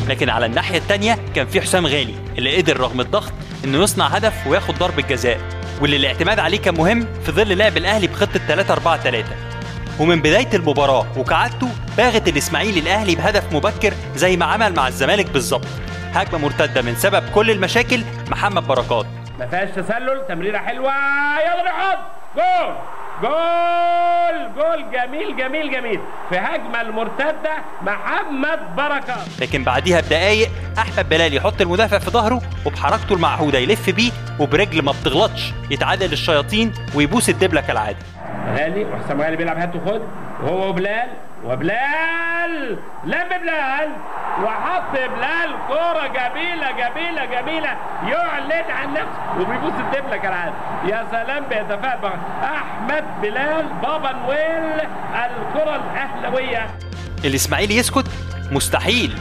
لكن 0.09 0.29
على 0.29 0.45
الناحية 0.45 0.77
الثانية 0.77 1.17
كان 1.35 1.47
في 1.47 1.61
حسام 1.61 1.87
غالي 1.87 2.15
اللي 2.37 2.57
قدر 2.57 2.79
رغم 2.79 3.01
الضغط 3.01 3.31
إنه 3.65 3.83
يصنع 3.83 4.07
هدف 4.07 4.47
وياخد 4.47 4.75
ضربة 4.77 5.01
جزاء 5.01 5.39
واللي 5.81 5.95
الاعتماد 5.97 6.39
عليه 6.39 6.57
كان 6.59 6.77
مهم 6.77 7.07
في 7.25 7.31
ظل 7.31 7.57
لعب 7.57 7.77
الأهلي 7.77 8.07
بخطة 8.07 8.39
3 8.47 8.73
4 8.73 8.97
3 9.03 9.27
ومن 9.99 10.19
بداية 10.19 10.49
المباراة 10.53 11.05
وكعادته 11.17 11.69
باغت 11.97 12.27
الإسماعيلي 12.27 12.79
الأهلي 12.79 13.15
بهدف 13.15 13.53
مبكر 13.53 13.93
زي 14.15 14.37
ما 14.37 14.45
عمل 14.45 14.73
مع 14.73 14.87
الزمالك 14.87 15.31
بالظبط. 15.31 15.67
هجمة 16.13 16.39
مرتدة 16.39 16.81
من 16.81 16.95
سبب 16.95 17.23
كل 17.35 17.51
المشاكل 17.51 18.01
محمد 18.31 18.67
بركات. 18.67 19.05
ما 19.39 19.47
فيهاش 19.47 19.69
تسلل 19.69 20.27
تمريرة 20.27 20.57
حلوة. 20.57 20.93
يلا 21.39 21.65
يحط 21.69 21.99
جول. 22.35 22.75
جول. 23.21 24.53
جول 24.55 24.91
جميل 24.91 25.37
جميل 25.37 25.71
جميل. 25.71 25.99
في 26.29 26.37
هجمة 26.37 26.81
المرتدة 26.81 27.53
محمد 27.81 28.75
بركات. 28.75 29.41
لكن 29.41 29.63
بعديها 29.63 30.01
بدقايق 30.01 30.49
أحمد 30.77 31.09
بلال 31.09 31.33
يحط 31.33 31.61
المدافع 31.61 31.99
في 31.99 32.09
ظهره 32.09 32.41
وبحركته 32.65 33.13
المعهودة 33.15 33.57
يلف 33.57 33.89
بيه 33.89 34.11
وبرجل 34.39 34.81
ما 34.81 34.91
بتغلطش 35.01 35.53
يتعادل 35.71 36.13
الشياطين 36.13 36.73
ويبوس 36.95 37.29
الدبلة 37.29 37.61
كالعادة. 37.61 37.97
غالي 38.57 38.85
وحسام 38.85 39.21
غالي 39.21 39.37
بيلعب 39.37 39.57
هات 39.57 39.75
وخد 39.75 40.01
وهو 40.43 40.69
وبلال. 40.69 41.07
وبلال 41.45 42.77
لم 43.03 43.29
بلال. 43.41 43.89
وحط 44.43 44.91
بلال 44.91 45.55
كرة 45.67 46.07
جميلة 46.07 46.71
جميلة 46.71 47.25
جميلة. 47.25 47.77
يعلن 48.07 48.71
عن 48.71 48.93
نفسه. 48.93 49.39
وبيبوس 49.39 49.73
الدبلة 49.79 50.17
كالعادة. 50.17 50.53
يا 50.85 51.07
سلام 51.11 51.43
بيتفائل 51.43 51.99
بقى. 52.01 52.17
أحمد 52.43 53.03
بلال 53.21 53.65
بابا 53.81 54.11
نويل 54.11 54.81
الكرة 55.15 55.75
الأهلوية 55.75 56.67
الاسماعيلي 57.25 57.77
يسكت 57.77 58.05
مستحيل. 58.51 59.17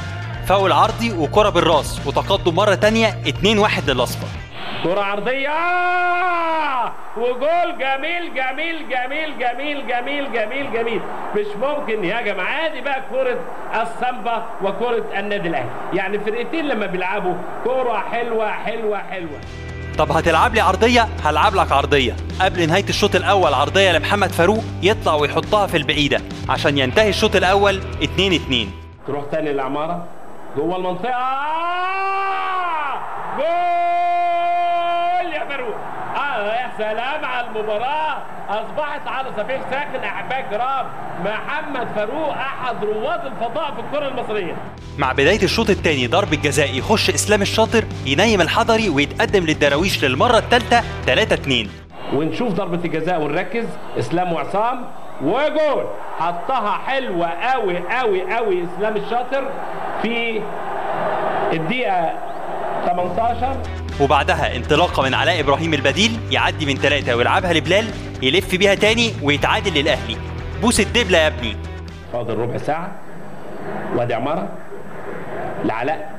فاول 0.46 0.72
عرضي 0.72 1.12
وكرة 1.12 1.48
بالراس. 1.48 2.06
وتقدم 2.06 2.54
مرة 2.54 2.74
تانية 2.74 3.08
2-1 3.08 3.90
للأصفر. 3.90 4.26
كرة 4.84 5.00
عرضية. 5.00 5.50
وجول 7.16 7.78
جميل 7.78 8.34
جميل 8.34 8.88
جميل 8.88 9.38
جميل 9.38 9.86
جميل 9.88 10.32
جميل 10.32 10.72
جميل. 10.72 11.00
مش 11.36 11.46
ممكن 11.62 12.04
يهاجم 12.04 12.40
عادي 12.40 12.80
بقى 12.80 13.02
كرة 13.10 13.38
السامبا 13.82 14.46
وكرة 14.62 15.04
النادي 15.18 15.48
الأهلي. 15.48 15.70
يعني 15.92 16.18
فرقتين 16.18 16.68
لما 16.68 16.86
بيلعبوا 16.86 17.34
كرة 17.64 18.04
حلوة 18.12 18.50
حلوة 18.52 18.98
حلوة. 18.98 19.40
طب 19.98 20.12
هتلعب 20.12 20.54
لي 20.54 20.60
عرضية؟ 20.60 21.08
هلعب 21.24 21.54
لك 21.54 21.72
عرضية. 21.72 22.16
قبل 22.40 22.66
نهاية 22.68 22.88
الشوط 22.88 23.14
الأول 23.16 23.54
عرضية 23.54 23.92
لمحمد 23.98 24.28
فاروق 24.32 24.64
يطلع 24.82 25.14
ويحطها 25.14 25.66
في 25.66 25.76
البعيدة 25.76 26.20
عشان 26.48 26.78
ينتهي 26.78 27.08
الشوط 27.08 27.36
الأول 27.36 27.80
2-2 28.02 28.68
تروح 29.06 29.24
تاني 29.32 29.52
للعمارة؟ 29.52 30.04
جوه 30.56 30.76
المنطقة. 30.76 31.48
جول 33.36 35.32
يا 35.34 35.44
فاروق 35.48 35.76
آه 36.16 36.52
يا 36.54 36.67
سلام 36.78 37.24
على 37.24 37.46
المباراة. 37.46 38.16
أصبحت 38.48 39.08
على 39.08 39.28
صفيح 39.36 39.60
ساخن 39.70 40.04
أحباء 40.04 40.40
الكرام 40.40 40.86
محمد 41.24 41.88
فاروق 41.96 42.30
أحد 42.32 42.84
رواد 42.84 43.26
الفضاء 43.26 43.74
في 43.74 43.80
الكرة 43.80 44.08
المصرية. 44.08 44.56
مع 44.98 45.12
بداية 45.12 45.42
الشوط 45.42 45.70
الثاني 45.70 46.06
ضرب 46.06 46.32
الجزاء 46.32 46.78
يخش 46.78 47.10
إسلام 47.10 47.42
الشاطر 47.42 47.84
ينيم 48.06 48.40
الحضري 48.40 48.88
ويتقدم 48.88 49.44
للدراويش 49.44 50.04
للمرة 50.04 50.38
الثالثة 50.38 50.82
3-2 51.06 51.68
ونشوف 52.14 52.52
ضربة 52.52 52.84
الجزاء 52.84 53.20
ونركز. 53.20 53.66
إسلام 53.98 54.32
وعصام 54.32 54.84
وجول. 55.22 55.86
حطها 56.18 56.78
حلوة 56.86 57.26
قوي 57.26 57.78
قوي 57.78 58.34
قوي 58.36 58.64
إسلام 58.64 58.96
الشاطر 58.96 59.50
في 60.02 60.42
الدقيقة 61.52 62.12
18 62.86 63.56
وبعدها 64.00 64.56
انطلاقة 64.56 65.02
من 65.02 65.14
علاء 65.14 65.40
إبراهيم 65.40 65.74
البديل 65.74 66.20
يعدي 66.30 66.66
من 66.66 66.74
ثلاثة 66.74 67.14
ويلعبها 67.16 67.52
لبلال 67.52 67.86
يلف 68.22 68.54
بيها 68.54 68.74
تاني 68.74 69.12
ويتعادل 69.22 69.74
للأهلي. 69.74 70.16
بوس 70.62 70.80
الدبلة 70.80 71.18
يا 71.18 71.26
ابني. 71.26 71.56
فاضل 72.12 72.38
ربع 72.38 72.56
ساعة. 72.56 72.92
وادي 73.96 74.14
عمارة. 74.14 74.48
لعلاء. 75.64 76.10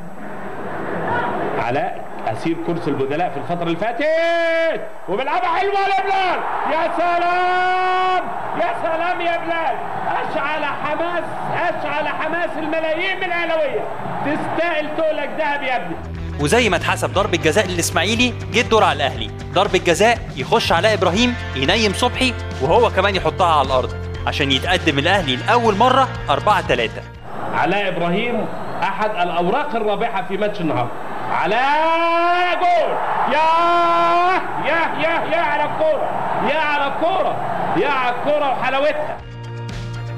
علاء 1.60 2.06
أسير 2.28 2.58
كرسي 2.68 2.89
البدلاء 2.89 3.30
في 3.30 3.38
الفترة 3.38 3.63
اللي 3.63 3.78
فاتت. 3.78 4.82
وبيلعبها 5.10 5.56
حلوة 5.58 5.74
لبلال. 5.74 6.39
يا 6.72 6.92
سلام! 6.98 8.24
يا 8.62 8.74
سلام 8.84 9.22
يا 9.22 9.38
بلال. 9.38 9.76
أشعل 10.08 10.65
حماس 10.65 11.24
أشعل 11.54 12.08
حماس 12.08 12.50
الملايين 12.58 13.18
من 13.18 13.24
الأهلاوية. 13.24 13.82
تستاهل 14.26 14.98
تقلك 14.98 15.30
ذهب 15.38 15.63
يا 15.63 15.76
ابني. 15.76 16.18
وزي 16.39 16.69
ما 16.69 16.75
اتحسب 16.75 17.13
ضربة 17.13 17.38
جزاء 17.38 17.67
للإسماعيلي 17.67 18.34
جه 18.54 18.62
الدور 18.62 18.84
على 18.84 18.95
الأهلي. 18.97 19.30
ضربة 19.54 19.80
جزاء 19.80 20.17
يخش 20.36 20.71
علاء 20.71 20.93
إبراهيم 20.93 21.36
ينيم 21.56 21.93
صبحي 21.93 22.34
وهو 22.62 22.89
كمان 22.89 23.15
يحطها 23.15 23.54
على 23.56 23.67
الأرض 23.67 23.93
عشان 24.28 24.52
يتقدم 24.52 24.99
الأهلي 24.99 25.36
لأول 25.36 25.75
مرة 25.78 26.08
4 26.30 26.62
3 26.62 26.91
علاء 27.54 27.88
إبراهيم 27.88 28.45
أحد 28.84 29.10
الأوراق 29.10 29.75
الرابحة 29.75 30.25
في 30.28 30.38
ماتش 30.38 30.62
النهارده. 30.62 30.91
علاء 31.32 32.56
جول! 32.56 32.91
يا 33.34 33.49
يا 34.65 35.04
يا 35.04 35.36
يا 35.36 35.41
على 35.41 35.63
الكورة! 35.63 36.10
يا 36.54 36.60
على 36.60 36.88
الكورة! 36.93 37.36
يا 37.78 37.89
على 37.89 38.15
الكورة 38.15 38.49
وحلاوتها! 38.52 39.17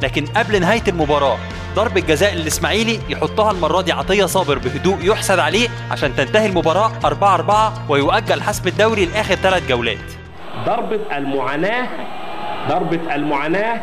لكن 0.04 0.26
قبل 0.26 0.62
نهاية 0.62 0.84
المباراة 0.88 1.38
ضربة 1.76 2.02
جزاء 2.02 2.34
للإسماعيلي 2.34 3.00
يحطها 3.10 3.52
المرة 3.52 3.82
دي 3.82 3.92
عطية 3.92 4.26
صابر 4.26 4.58
بهدوء 4.58 4.98
يحسد 5.02 5.40
عليه 5.40 5.70
عشان 5.92 6.16
تنتهي 6.16 6.46
المباراة 6.46 6.92
4 7.06 7.36
4 7.36 7.74
ويؤجل 7.90 8.42
حسم 8.42 8.68
الدوري 8.68 9.06
لآخر 9.06 9.36
ثلاث 9.36 9.68
جولات. 9.70 9.98
ضربة 10.66 11.00
المعاناة 11.18 11.88
ضربة 12.70 13.16
المعاناة 13.16 13.82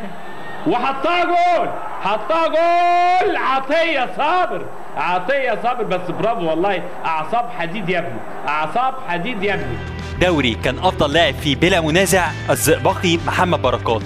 وحطها 0.67 1.25
جول 1.25 1.69
حطها 2.03 2.47
جول 2.49 3.37
عطية 3.37 4.09
صابر 4.17 4.67
عطية 4.97 5.59
صابر 5.63 5.85
بس 5.85 6.11
برافو 6.11 6.49
والله 6.51 6.83
أعصاب 7.05 7.51
حديد 7.59 7.89
يا 7.89 7.99
ابني 7.99 8.19
أعصاب 8.49 8.95
حديد 9.09 9.43
يا 9.43 9.55
ابني. 9.55 9.77
دوري 10.21 10.55
كان 10.55 10.79
أفضل 10.79 11.13
لاعب 11.13 11.35
فيه 11.35 11.57
بلا 11.57 11.81
منازع 11.81 12.27
الزئبقي 12.51 13.19
محمد 13.27 13.63
بركات. 13.63 14.03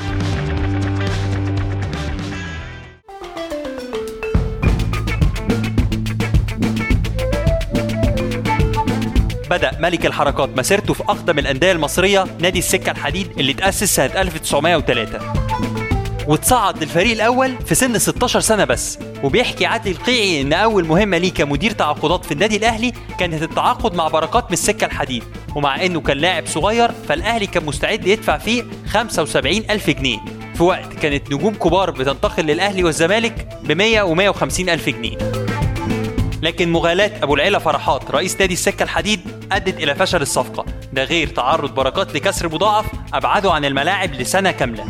ملك 9.82 10.06
الحركات 10.06 10.56
مسيرته 10.58 10.94
في 10.94 11.02
أقدم 11.02 11.38
الأندية 11.38 11.72
المصرية 11.72 12.24
نادي 12.40 12.58
السكة 12.58 12.90
الحديد 12.90 13.38
اللي 13.38 13.52
تأسس 13.52 13.94
سنة 13.96 14.20
1903 14.20 15.20
وتصعد 16.28 16.82
للفريق 16.82 17.12
الأول 17.12 17.56
في 17.66 17.74
سن 17.74 17.98
16 17.98 18.40
سنة 18.40 18.64
بس 18.64 18.98
وبيحكي 19.22 19.66
عادل 19.66 19.90
القيعي 19.90 20.40
إن 20.40 20.52
أول 20.52 20.84
مهمة 20.84 21.18
ليه 21.18 21.32
كمدير 21.32 21.70
تعاقدات 21.70 22.24
في 22.24 22.32
النادي 22.32 22.56
الأهلي 22.56 22.92
كانت 23.18 23.42
التعاقد 23.42 23.94
مع 23.94 24.08
بركات 24.08 24.44
من 24.44 24.52
السكة 24.52 24.84
الحديد. 24.84 25.24
ومع 25.54 25.84
إنه 25.84 26.00
كان 26.00 26.18
لاعب 26.18 26.46
صغير 26.46 26.92
فالأهلي 27.08 27.46
كان 27.46 27.64
مستعد 27.64 28.06
يدفع 28.06 28.38
فيه 28.38 28.64
75 28.88 29.56
ألف 29.70 29.90
جنيه. 29.90 30.18
في 30.54 30.62
وقت 30.62 30.92
كانت 30.92 31.32
نجوم 31.32 31.54
كبار 31.54 31.90
بتنتقل 31.90 32.44
للأهلي 32.44 32.84
والزمالك 32.84 33.48
ب 33.64 33.72
100 33.72 34.02
و 34.02 34.14
150 34.14 34.68
ألف 34.68 34.88
جنيه. 34.88 35.18
لكن 36.42 36.72
مغالاة 36.72 37.10
أبو 37.22 37.34
العلا 37.34 37.58
فرحات 37.58 38.10
رئيس 38.10 38.40
نادي 38.40 38.54
السكة 38.54 38.82
الحديد 38.82 39.20
أدت 39.56 39.76
إلى 39.82 39.94
فشل 39.94 40.22
الصفقة. 40.22 40.64
ده 40.92 41.04
غير 41.04 41.28
تعرض 41.28 41.74
بركات 41.74 42.14
لكسر 42.14 42.48
مضاعف 42.48 42.86
أبعده 43.14 43.52
عن 43.52 43.64
الملاعب 43.64 44.12
لسنة 44.14 44.50
كاملة. 44.50 44.84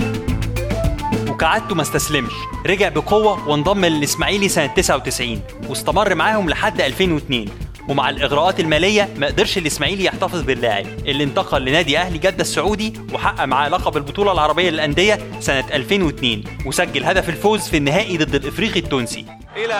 وكعادته 1.28 1.74
ما 1.74 1.82
استسلمش. 1.82 2.32
رجع 2.66 2.88
بقوة 2.88 3.48
وانضم 3.48 3.84
للإسماعيلي 3.84 4.48
سنة 4.48 4.66
99 4.66 5.42
واستمر 5.68 6.14
معاهم 6.14 6.50
لحد 6.50 6.80
2002 6.80 7.48
ومع 7.88 8.08
الإغراءات 8.10 8.60
المالية 8.60 9.08
ما 9.16 9.26
قدرش 9.26 9.58
الإسماعيلي 9.58 10.04
يحتفظ 10.04 10.42
باللاعب. 10.42 10.86
اللي 11.06 11.24
انتقل 11.24 11.64
لنادي 11.64 11.98
أهلي 11.98 12.18
جدة 12.18 12.40
السعودي 12.40 12.92
وحقق 13.12 13.44
معاه 13.44 13.68
لقب 13.68 13.96
البطولة 13.96 14.32
العربية 14.32 14.70
للأندية 14.70 15.18
سنة 15.40 15.64
2002 15.72 16.44
وسجل 16.66 17.04
هدف 17.04 17.28
الفوز 17.28 17.68
في 17.68 17.76
النهائي 17.76 18.18
ضد 18.18 18.34
الإفريقي 18.34 18.80
التونسي. 18.80 19.26
إلى 19.56 19.74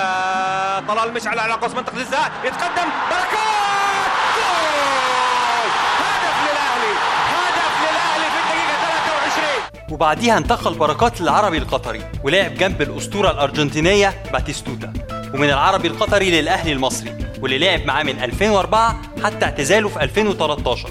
طلال 0.89 1.15
مشعل 1.15 1.39
على 1.39 1.53
قوس 1.53 1.75
منطقة 1.75 1.97
الجزاء 1.97 2.33
يتقدم. 2.45 2.89
بركات 3.11 4.13
جول 4.37 5.71
هدف 5.99 6.37
للاهلي 6.43 6.93
هدف 7.33 7.75
للاهلي 7.83 8.27
في 8.31 8.39
الدقيقه 8.43 8.77
23 8.85 9.82
وبعديها 9.93 10.39
انتقل 10.39 10.75
بركات 10.75 11.21
للعربي 11.21 11.59
القطري 11.59 12.01
ولعب 12.25 12.55
جنب 12.55 12.83
الأسطورة 12.83 13.31
الأرجنتينية 13.31 14.23
باتيستوتا 14.33 14.93
ومن 15.35 15.49
العربي 15.51 15.89
القطري 15.89 16.31
للأهلي 16.41 16.73
المصري 16.73 17.19
واللي 17.41 17.59
لعب 17.59 17.87
معاه 17.87 18.03
من 18.03 18.23
2004 18.23 19.03
حتى 19.25 19.45
اعتزاله 19.45 19.89
في 19.89 20.03
2013 20.03 20.91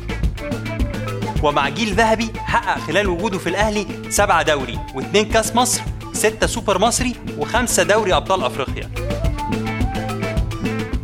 ومع 1.43 1.69
جيل 1.69 1.93
ذهبي 1.93 2.31
حقق 2.37 2.79
خلال 2.79 3.07
وجوده 3.07 3.37
في 3.37 3.49
الأهلي 3.49 3.87
سبعة 4.09 4.41
دوري 4.43 4.79
واثنين 4.95 5.25
كاس 5.25 5.55
مصر 5.55 5.81
ستة 6.13 6.47
سوبر 6.47 6.77
مصري 6.77 7.15
وخمسة 7.37 7.83
دوري 7.83 8.13
أبطال 8.13 8.43
أفريقيا. 8.43 8.89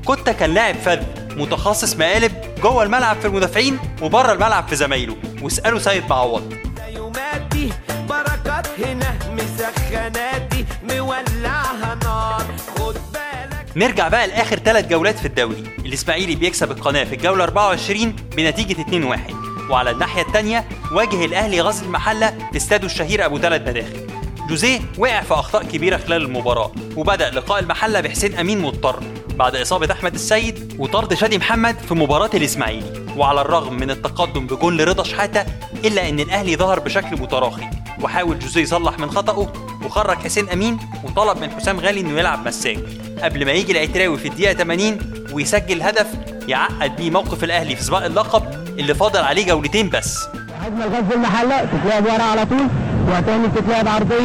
كوتا 0.06 0.32
كان 0.32 0.54
لاعب 0.54 0.76
فذ 0.76 1.02
متخصص 1.38 1.96
مقالب 1.96 2.32
جوه 2.64 2.84
الملعب 2.84 3.20
في 3.20 3.28
المدافعين 3.28 3.80
وبره 4.02 4.32
الملعب 4.32 4.68
في 4.68 4.76
زمايله 4.76 5.18
واسألوا 5.42 5.80
سيد 5.80 6.04
معوض. 6.10 6.67
هنا 8.66 9.18
مسخناتي 9.32 10.66
مولعها 10.90 11.98
نرجع 13.76 14.08
بقى 14.08 14.28
لآخر 14.28 14.56
ثلاث 14.60 14.88
جولات 14.88 15.20
في 15.20 15.26
الدوري. 15.26 15.64
الإسماعيلي 15.86 16.36
بيكسب 16.36 16.72
القناة 16.72 17.04
في 17.04 17.16
الجولة 17.16 17.44
24 17.44 18.16
بنتيجة 18.38 18.82
2-1 18.82 19.20
وعلى 19.70 19.92
الناحية 19.92 20.22
الثانية 20.22 20.68
واجه 20.92 21.26
الأهلي 21.26 21.62
غزل 21.62 21.86
المحلة 21.86 22.38
في 22.52 22.58
استاده 22.58 22.86
الشهير 22.86 23.26
أبو 23.26 23.38
ثلاث 23.38 23.62
مداخل 23.62 24.08
جوزيه 24.50 24.80
وقع 24.98 25.22
في 25.22 25.34
أخطاء 25.34 25.64
كبيرة 25.64 25.98
خلال 25.98 26.22
المباراة 26.22 26.72
وبدأ 26.96 27.30
لقاء 27.30 27.60
المحلة 27.60 28.02
بحسين 28.02 28.36
أمين 28.36 28.62
مضطر. 28.62 29.04
بعد 29.30 29.56
إصابة 29.56 29.92
أحمد 29.92 30.14
السيد 30.14 30.76
وطرد 30.80 31.14
شادي 31.14 31.38
محمد 31.38 31.76
في 31.80 31.94
مباراة 31.94 32.30
الإسماعيلي. 32.34 33.06
وعلى 33.18 33.42
الرغم 33.42 33.74
من 33.74 33.92
التقدم 33.92 34.48
بجول 34.48 34.78
لرضا 34.78 35.04
شحاتة 35.04 35.46
إلا 35.86 36.10
إن 36.10 36.20
الأهلي 36.20 36.56
ظهر 36.56 36.80
بشكل 36.80 37.22
متراخي. 37.22 37.70
وحاول 38.04 38.40
جوزيه 38.40 38.62
يصلح 38.62 39.00
من 39.00 39.12
خطأه 39.12 39.54
وخرج 39.86 40.18
حسين 40.18 40.50
أمين 40.50 40.80
وطلب 41.04 41.38
من 41.38 41.52
حسام 41.52 41.80
غالي 41.80 42.00
إنه 42.02 42.20
يلعب 42.20 42.48
مساك. 42.48 42.78
قبل 43.24 43.46
ما 43.46 43.52
يجي 43.52 43.72
العتراوي 43.72 44.18
في 44.18 44.28
الدقيقة 44.28 44.54
80 44.54 45.00
ويسجل 45.34 45.82
هدف 45.82 46.08
يعقد 46.48 46.96
بيه 46.96 47.10
موقف 47.10 47.44
الأهلي 47.44 47.76
في 47.76 47.84
سباق 47.84 48.06
اللقب 48.06 48.44
اللي 48.80 48.94
فاضل 48.96 49.20
عليه 49.20 49.46
جولتين 49.46 49.90
بس. 49.90 50.28
هجمة 50.62 50.86
لغزل 50.86 51.14
المحلة 51.14 51.66
تتلعب 51.66 52.06
ورا 52.06 52.24
على 52.24 52.46
طول 52.46 52.68
وتاني 53.08 53.48
تتلعب 53.48 53.88
عرضية 53.88 54.18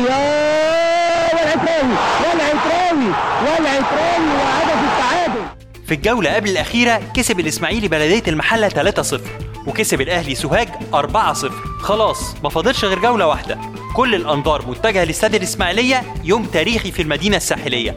والعتراوي 1.33 1.95
والعتراوي 2.21 3.13
والعتراوي 3.43 4.27
وهدف 4.27 4.81
التعادل. 4.93 5.43
في 5.87 5.95
الجولة 5.95 6.35
قبل 6.35 6.49
الأخيرة 6.51 7.01
كسب 7.17 7.41
الإسماعيلي 7.41 7.89
بلدية 7.89 8.23
المحلة 8.29 8.69
3-0 8.69 9.21
وكسب 9.67 10.01
الأهلي 10.01 10.35
سوهاج 10.35 10.69
4-0 10.95 11.53
خلاص 11.81 12.35
ما 12.43 12.49
فاضلش 12.49 12.85
غير 12.85 12.99
جولة 12.99 13.27
واحدة. 13.27 13.59
كل 13.97 14.15
الأنظار 14.15 14.67
متجهة 14.67 15.05
لاستاد 15.05 15.35
الإسماعيلية 15.35 16.03
يوم 16.25 16.45
تاريخي 16.45 16.93
في 16.93 17.03
المدينة 17.03 17.37
الساحلية. 17.37 17.97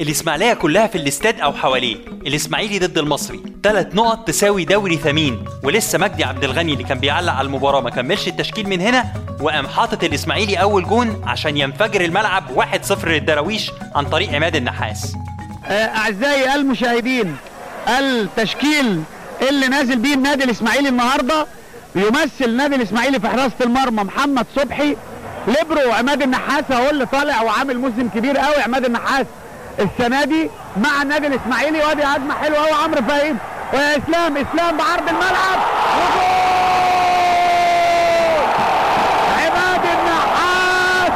الإسماعيلية 0.00 0.54
كلها 0.54 0.86
في 0.86 0.98
الاستاد 0.98 1.40
أو 1.40 1.52
حواليه. 1.52 1.96
الإسماعيلي 2.26 2.78
ضد 2.78 2.98
المصري. 2.98 3.40
ثلاث 3.62 3.94
نقط 3.94 4.26
تساوي 4.26 4.64
دوري 4.64 4.96
ثمين. 4.96 5.44
ولسه 5.64 5.98
مجدي 5.98 6.24
عبد 6.24 6.44
الغني 6.44 6.72
اللي 6.72 6.84
كان 6.84 6.98
بيعلق 6.98 7.32
على 7.32 7.46
المباراة 7.46 7.80
ما 7.80 7.90
كملش 7.90 8.28
التشكيل 8.28 8.68
من 8.68 8.80
هنا 8.80 9.27
وقام 9.40 9.68
حاطط 9.68 10.04
الإسماعيلي 10.04 10.56
أول 10.56 10.84
جون 10.84 11.22
عشان 11.26 11.56
ينفجر 11.56 12.00
الملعب 12.00 12.44
1-0 12.56 13.04
للدراويش 13.04 13.70
عن 13.94 14.04
طريق 14.04 14.32
عماد 14.34 14.56
النحاس. 14.56 15.14
أعزائي 15.70 16.54
المشاهدين 16.54 17.36
التشكيل 17.88 19.02
اللي 19.48 19.68
نازل 19.68 19.98
بيه 19.98 20.14
النادي 20.14 20.44
الإسماعيلي 20.44 20.88
النهارده 20.88 21.46
يمثل 21.94 22.44
النادي 22.44 22.74
الإسماعيلي 22.76 23.20
في 23.20 23.28
حراسة 23.28 23.54
المرمى 23.60 24.02
محمد 24.02 24.46
صبحي. 24.56 24.96
ليبرو 25.46 25.92
عماد 25.92 26.22
النحاس 26.22 26.64
هو 26.72 26.90
اللي 26.90 27.06
طالع 27.06 27.42
وعامل 27.42 27.78
موسم 27.78 28.08
كبير 28.08 28.38
قوي 28.38 28.62
عماد 28.62 28.84
النحاس 28.84 29.26
السنة 29.78 30.24
دي 30.24 30.50
مع 30.76 31.02
النادي 31.02 31.26
الإسماعيلي 31.26 31.78
وأدي 31.78 32.02
هجمة 32.02 32.34
حلوة 32.34 32.58
قوي 32.58 32.72
عمرو 32.84 33.02
فهيم. 33.02 33.38
واسلام 33.72 34.36
إسلام 34.36 34.76
بعرض 34.76 35.08
الملعب 35.08 35.58
وجول 35.98 36.48
عماد 39.38 39.80
النحاس 39.98 41.12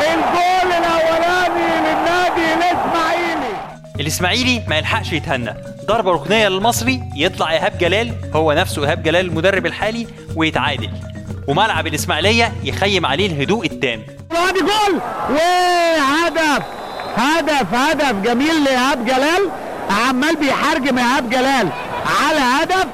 الجول 0.00 0.72
الاولاني 0.72 1.68
للنادي 1.80 2.54
الإسماعيلي 4.06 4.62
ما 4.68 4.78
يلحقش 4.78 5.12
يتهنى. 5.12 5.54
ضربة 5.86 6.10
ركنية 6.12 6.48
للمصري 6.48 7.02
يطلع 7.16 7.52
إيهاب 7.52 7.78
جلال 7.78 8.12
هو 8.34 8.52
نفسه 8.52 8.84
إيهاب 8.84 9.02
جلال 9.02 9.26
المدرب 9.26 9.66
الحالي 9.66 10.06
ويتعادل. 10.36 10.90
وملعب 11.48 11.86
الإسماعيلية 11.86 12.52
يخيم 12.64 13.06
عليه 13.06 13.26
الهدوء 13.26 13.66
التام. 13.66 14.02
وادي 14.30 14.60
جول! 14.60 15.00
وهدف 15.30 16.62
هدف! 17.16 17.74
هدف 17.74 18.12
جميل 18.12 18.64
لايهاب 18.64 19.04
جلال. 19.04 19.50
عمال 19.90 20.36
بيحرجم 20.36 20.98
ايهاب 20.98 21.30
جلال. 21.30 21.68
على 22.20 22.40
هدف! 22.40 22.86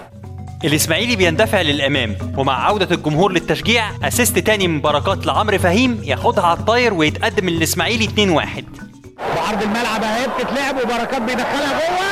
الإسماعيلي 0.64 1.16
بيندفع 1.16 1.60
للأمام 1.60 2.16
ومع 2.36 2.66
عودة 2.66 2.94
الجمهور 2.94 3.32
للتشجيع 3.32 3.90
أسيست 4.02 4.38
تاني 4.38 4.68
من 4.68 4.80
بركات 4.80 5.26
لعمرو 5.26 5.58
فهيم 5.58 6.00
ياخدها 6.04 6.44
على 6.44 6.58
الطاير 6.58 6.94
ويتقدم 6.94 7.48
الإسماعيلي 7.48 8.06
2-1 8.06 8.91
وعرض 9.36 9.62
الملعب 9.62 10.02
اهي 10.04 10.26
بتتلعب 10.28 10.76
وبركات 10.76 11.22
بيدخلها 11.22 11.72
جوه. 11.78 12.02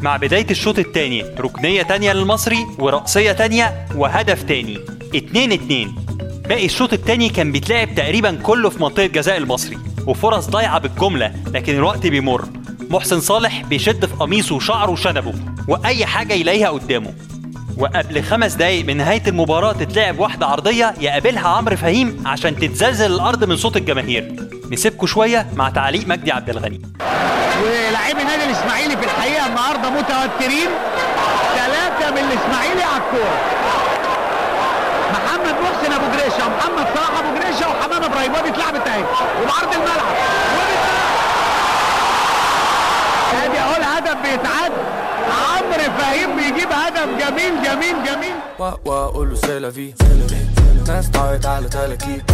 مع 0.00 0.16
بداية 0.16 0.46
الشوط 0.50 0.78
الثاني 0.78 1.22
ركنية 1.22 1.82
تانية 1.82 2.12
للمصري 2.12 2.66
ورأسية 2.78 3.32
تانية 3.32 3.86
وهدف 3.96 4.42
تاني. 4.42 4.78
2 5.14 5.52
2 5.52 5.94
باقي 6.48 6.64
الشوط 6.64 6.92
الثاني 6.92 7.28
كان 7.28 7.52
بيتلعب 7.52 7.94
تقريبا 7.94 8.38
كله 8.42 8.70
في 8.70 8.82
منطقة 8.82 9.06
جزاء 9.06 9.36
المصري 9.36 9.78
وفرص 10.06 10.46
ضايعة 10.46 10.78
بالجملة 10.78 11.32
لكن 11.52 11.74
الوقت 11.74 12.06
بيمر. 12.06 12.44
محسن 12.90 13.20
صالح 13.20 13.62
بيشد 13.62 14.06
في 14.06 14.14
قميصه 14.14 14.54
وشعره 14.54 14.90
وشنبه 14.90 15.34
وأي 15.68 16.06
حاجة 16.06 16.34
يلاقيها 16.34 16.68
قدامه. 16.68 17.14
وقبل 17.78 18.22
خمس 18.22 18.52
دقايق 18.52 18.84
من 18.86 18.96
نهاية 18.96 19.22
المباراة 19.26 19.72
تتلعب 19.72 20.18
واحدة 20.18 20.46
عرضية 20.46 20.94
يقابلها 21.00 21.48
عمرو 21.48 21.76
فهيم 21.76 22.24
عشان 22.26 22.56
تتزلزل 22.56 23.14
الأرض 23.14 23.44
من 23.44 23.56
صوت 23.56 23.76
الجماهير. 23.76 24.36
نسيبكم 24.70 25.06
شوية 25.06 25.46
مع 25.56 25.70
تعليق 25.70 26.08
مجدي 26.08 26.32
عبد 26.32 26.50
الغني. 26.50 26.80
ولاعبي 27.62 28.22
النادي 28.22 28.44
الإسماعيلي 28.44 28.96
في 28.96 29.04
الحقيقة 29.04 29.46
النهارده 29.46 29.90
متوترين. 29.90 30.68
ثلاثة 31.56 32.10
من 32.10 32.18
الإسماعيلي 32.18 32.82
على 32.82 33.02
الكوره 33.02 33.40
محمد 35.12 35.54
محسن 35.62 35.92
أبو 35.92 36.16
جريشة 36.16 36.46
ومحمد 36.46 36.86
صلاح 36.94 37.18
أبو 37.18 37.38
جريشة 37.38 37.68
وحمام 37.68 38.02
إبراهيم. 38.02 38.32
وادي 38.32 38.48
اتلعبت 38.48 38.88
أهي. 38.88 39.04
وبعرض 39.42 39.74
الملعب. 39.74 40.14
أدي 43.44 43.58
اهو 43.58 43.76
الهدف 43.76 44.16
بيتعد 44.22 44.72
عمرو 45.30 45.98
فهيم 45.98 46.36
بيجيب 46.36 46.68
هدف 46.72 47.08
جميل 47.20 47.62
جميل 47.64 47.96
جميل. 48.06 48.34
واقول 48.58 49.28
له 49.30 49.34
سي 49.34 49.58
لا 49.58 49.70
في. 49.70 49.92
ناس 50.88 51.08
طايت 51.10 51.46
على 51.46 51.68
تلاكيك 51.68 52.24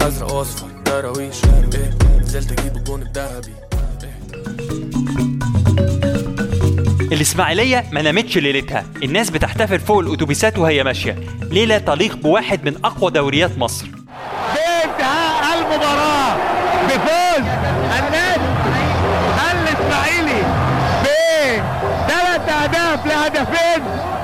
أزرق 0.00 0.32
وأصفر 0.32 0.66
دراويش 0.86 1.44
إيه، 1.44 2.18
نزلت 2.20 2.52
أجيب 2.52 2.76
الجون 2.76 3.02
الذهبي. 3.02 3.54
الإسماعيلية 7.12 7.84
ما 7.92 8.02
نامتش 8.02 8.38
ليلتها. 8.38 8.84
الناس 9.02 9.30
بتحتفل 9.30 9.80
فوق 9.80 9.98
الأتوبيسات 9.98 10.58
وهي 10.58 10.84
ماشية. 10.84 11.16
ليلة 11.50 11.78
تليق 11.78 12.16
بواحد 12.16 12.64
من 12.64 12.84
أقوى 12.84 13.10
دوريات 13.10 13.58
مصر. 13.58 13.86
بانتهاء 13.86 15.58
المباراة. 15.58 16.19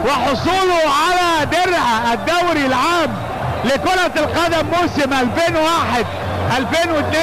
وحصوله 0.06 0.80
على 1.06 1.46
درع 1.46 2.12
الدوري 2.12 2.66
العام 2.66 3.10
لكرة 3.64 4.12
القدم 4.24 4.66
موسم 4.80 5.12
2001 5.12 6.06
2002 6.58 7.16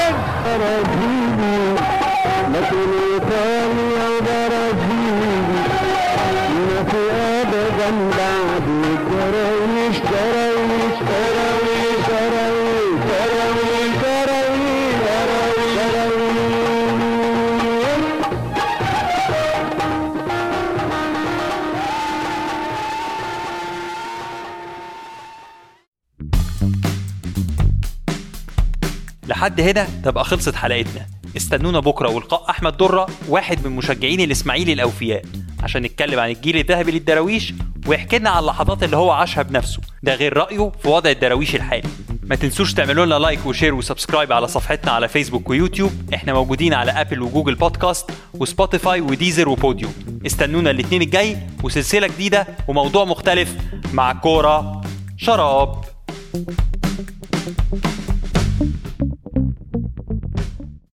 لحد 29.44 29.62
هنا؟ 29.62 29.88
تبقى 30.04 30.24
خلصت 30.24 30.56
حلقتنا. 30.56 31.06
استنونا 31.38 31.80
بكرة 31.80 32.10
ولقاء 32.10 32.50
أحمد 32.50 32.78
درة 32.78 33.08
واحد 33.30 33.68
من 33.68 33.76
مشجعين 33.76 34.22
الإسماعيلي 34.22 34.74
الأوفياء 34.74 35.24
عشان 35.64 35.82
نتكلم 35.82 36.20
عن 36.20 36.30
الجيل 36.30 36.58
الذهبي 36.58 36.92
للدراويش 36.92 37.54
ويحكي 37.88 38.20
لنا 38.20 38.30
عن 38.30 38.40
اللحظات 38.40 38.84
اللي 38.84 38.98
هو 38.98 39.12
عاشها 39.12 39.44
بنفسه. 39.44 39.82
ده 40.04 40.16
غير 40.16 40.38
رأيه 40.38 40.72
في 40.82 40.88
وضع 40.88 41.10
الدراويش 41.10 41.56
الحالي. 41.56 41.90
ما 42.24 42.36
تنسوش 42.36 42.74
تعملوا 42.74 43.06
لنا 43.06 43.16
like 43.16 43.46
و 43.46 43.51
share 43.51 43.74
و 43.74 43.80
subscribe 43.80 44.34
على 44.34 44.48
صفحتنا 44.48 44.92
على 44.92 45.08
فيسبوك 45.08 45.50
ويوتيوب. 45.50 45.92
إحنا 46.14 46.34
موجودين 46.34 46.74
على 46.74 46.92
آبل 46.92 47.22
وجوجل 47.22 47.56
بودكاست 47.56 48.12
وسبوتيفاي 48.34 49.02
وديزر 49.02 49.50
وبوديو. 49.50 49.90
استنونا 50.26 50.72
الاثنين 50.72 51.02
الجاي 51.02 51.38
وسلسلة 51.64 52.08
جديدة 52.08 52.48
وموضوع 52.68 53.06
مختلف 53.06 53.56
مع 53.94 54.14
كورة 54.14 54.82
شراب. 55.18 55.84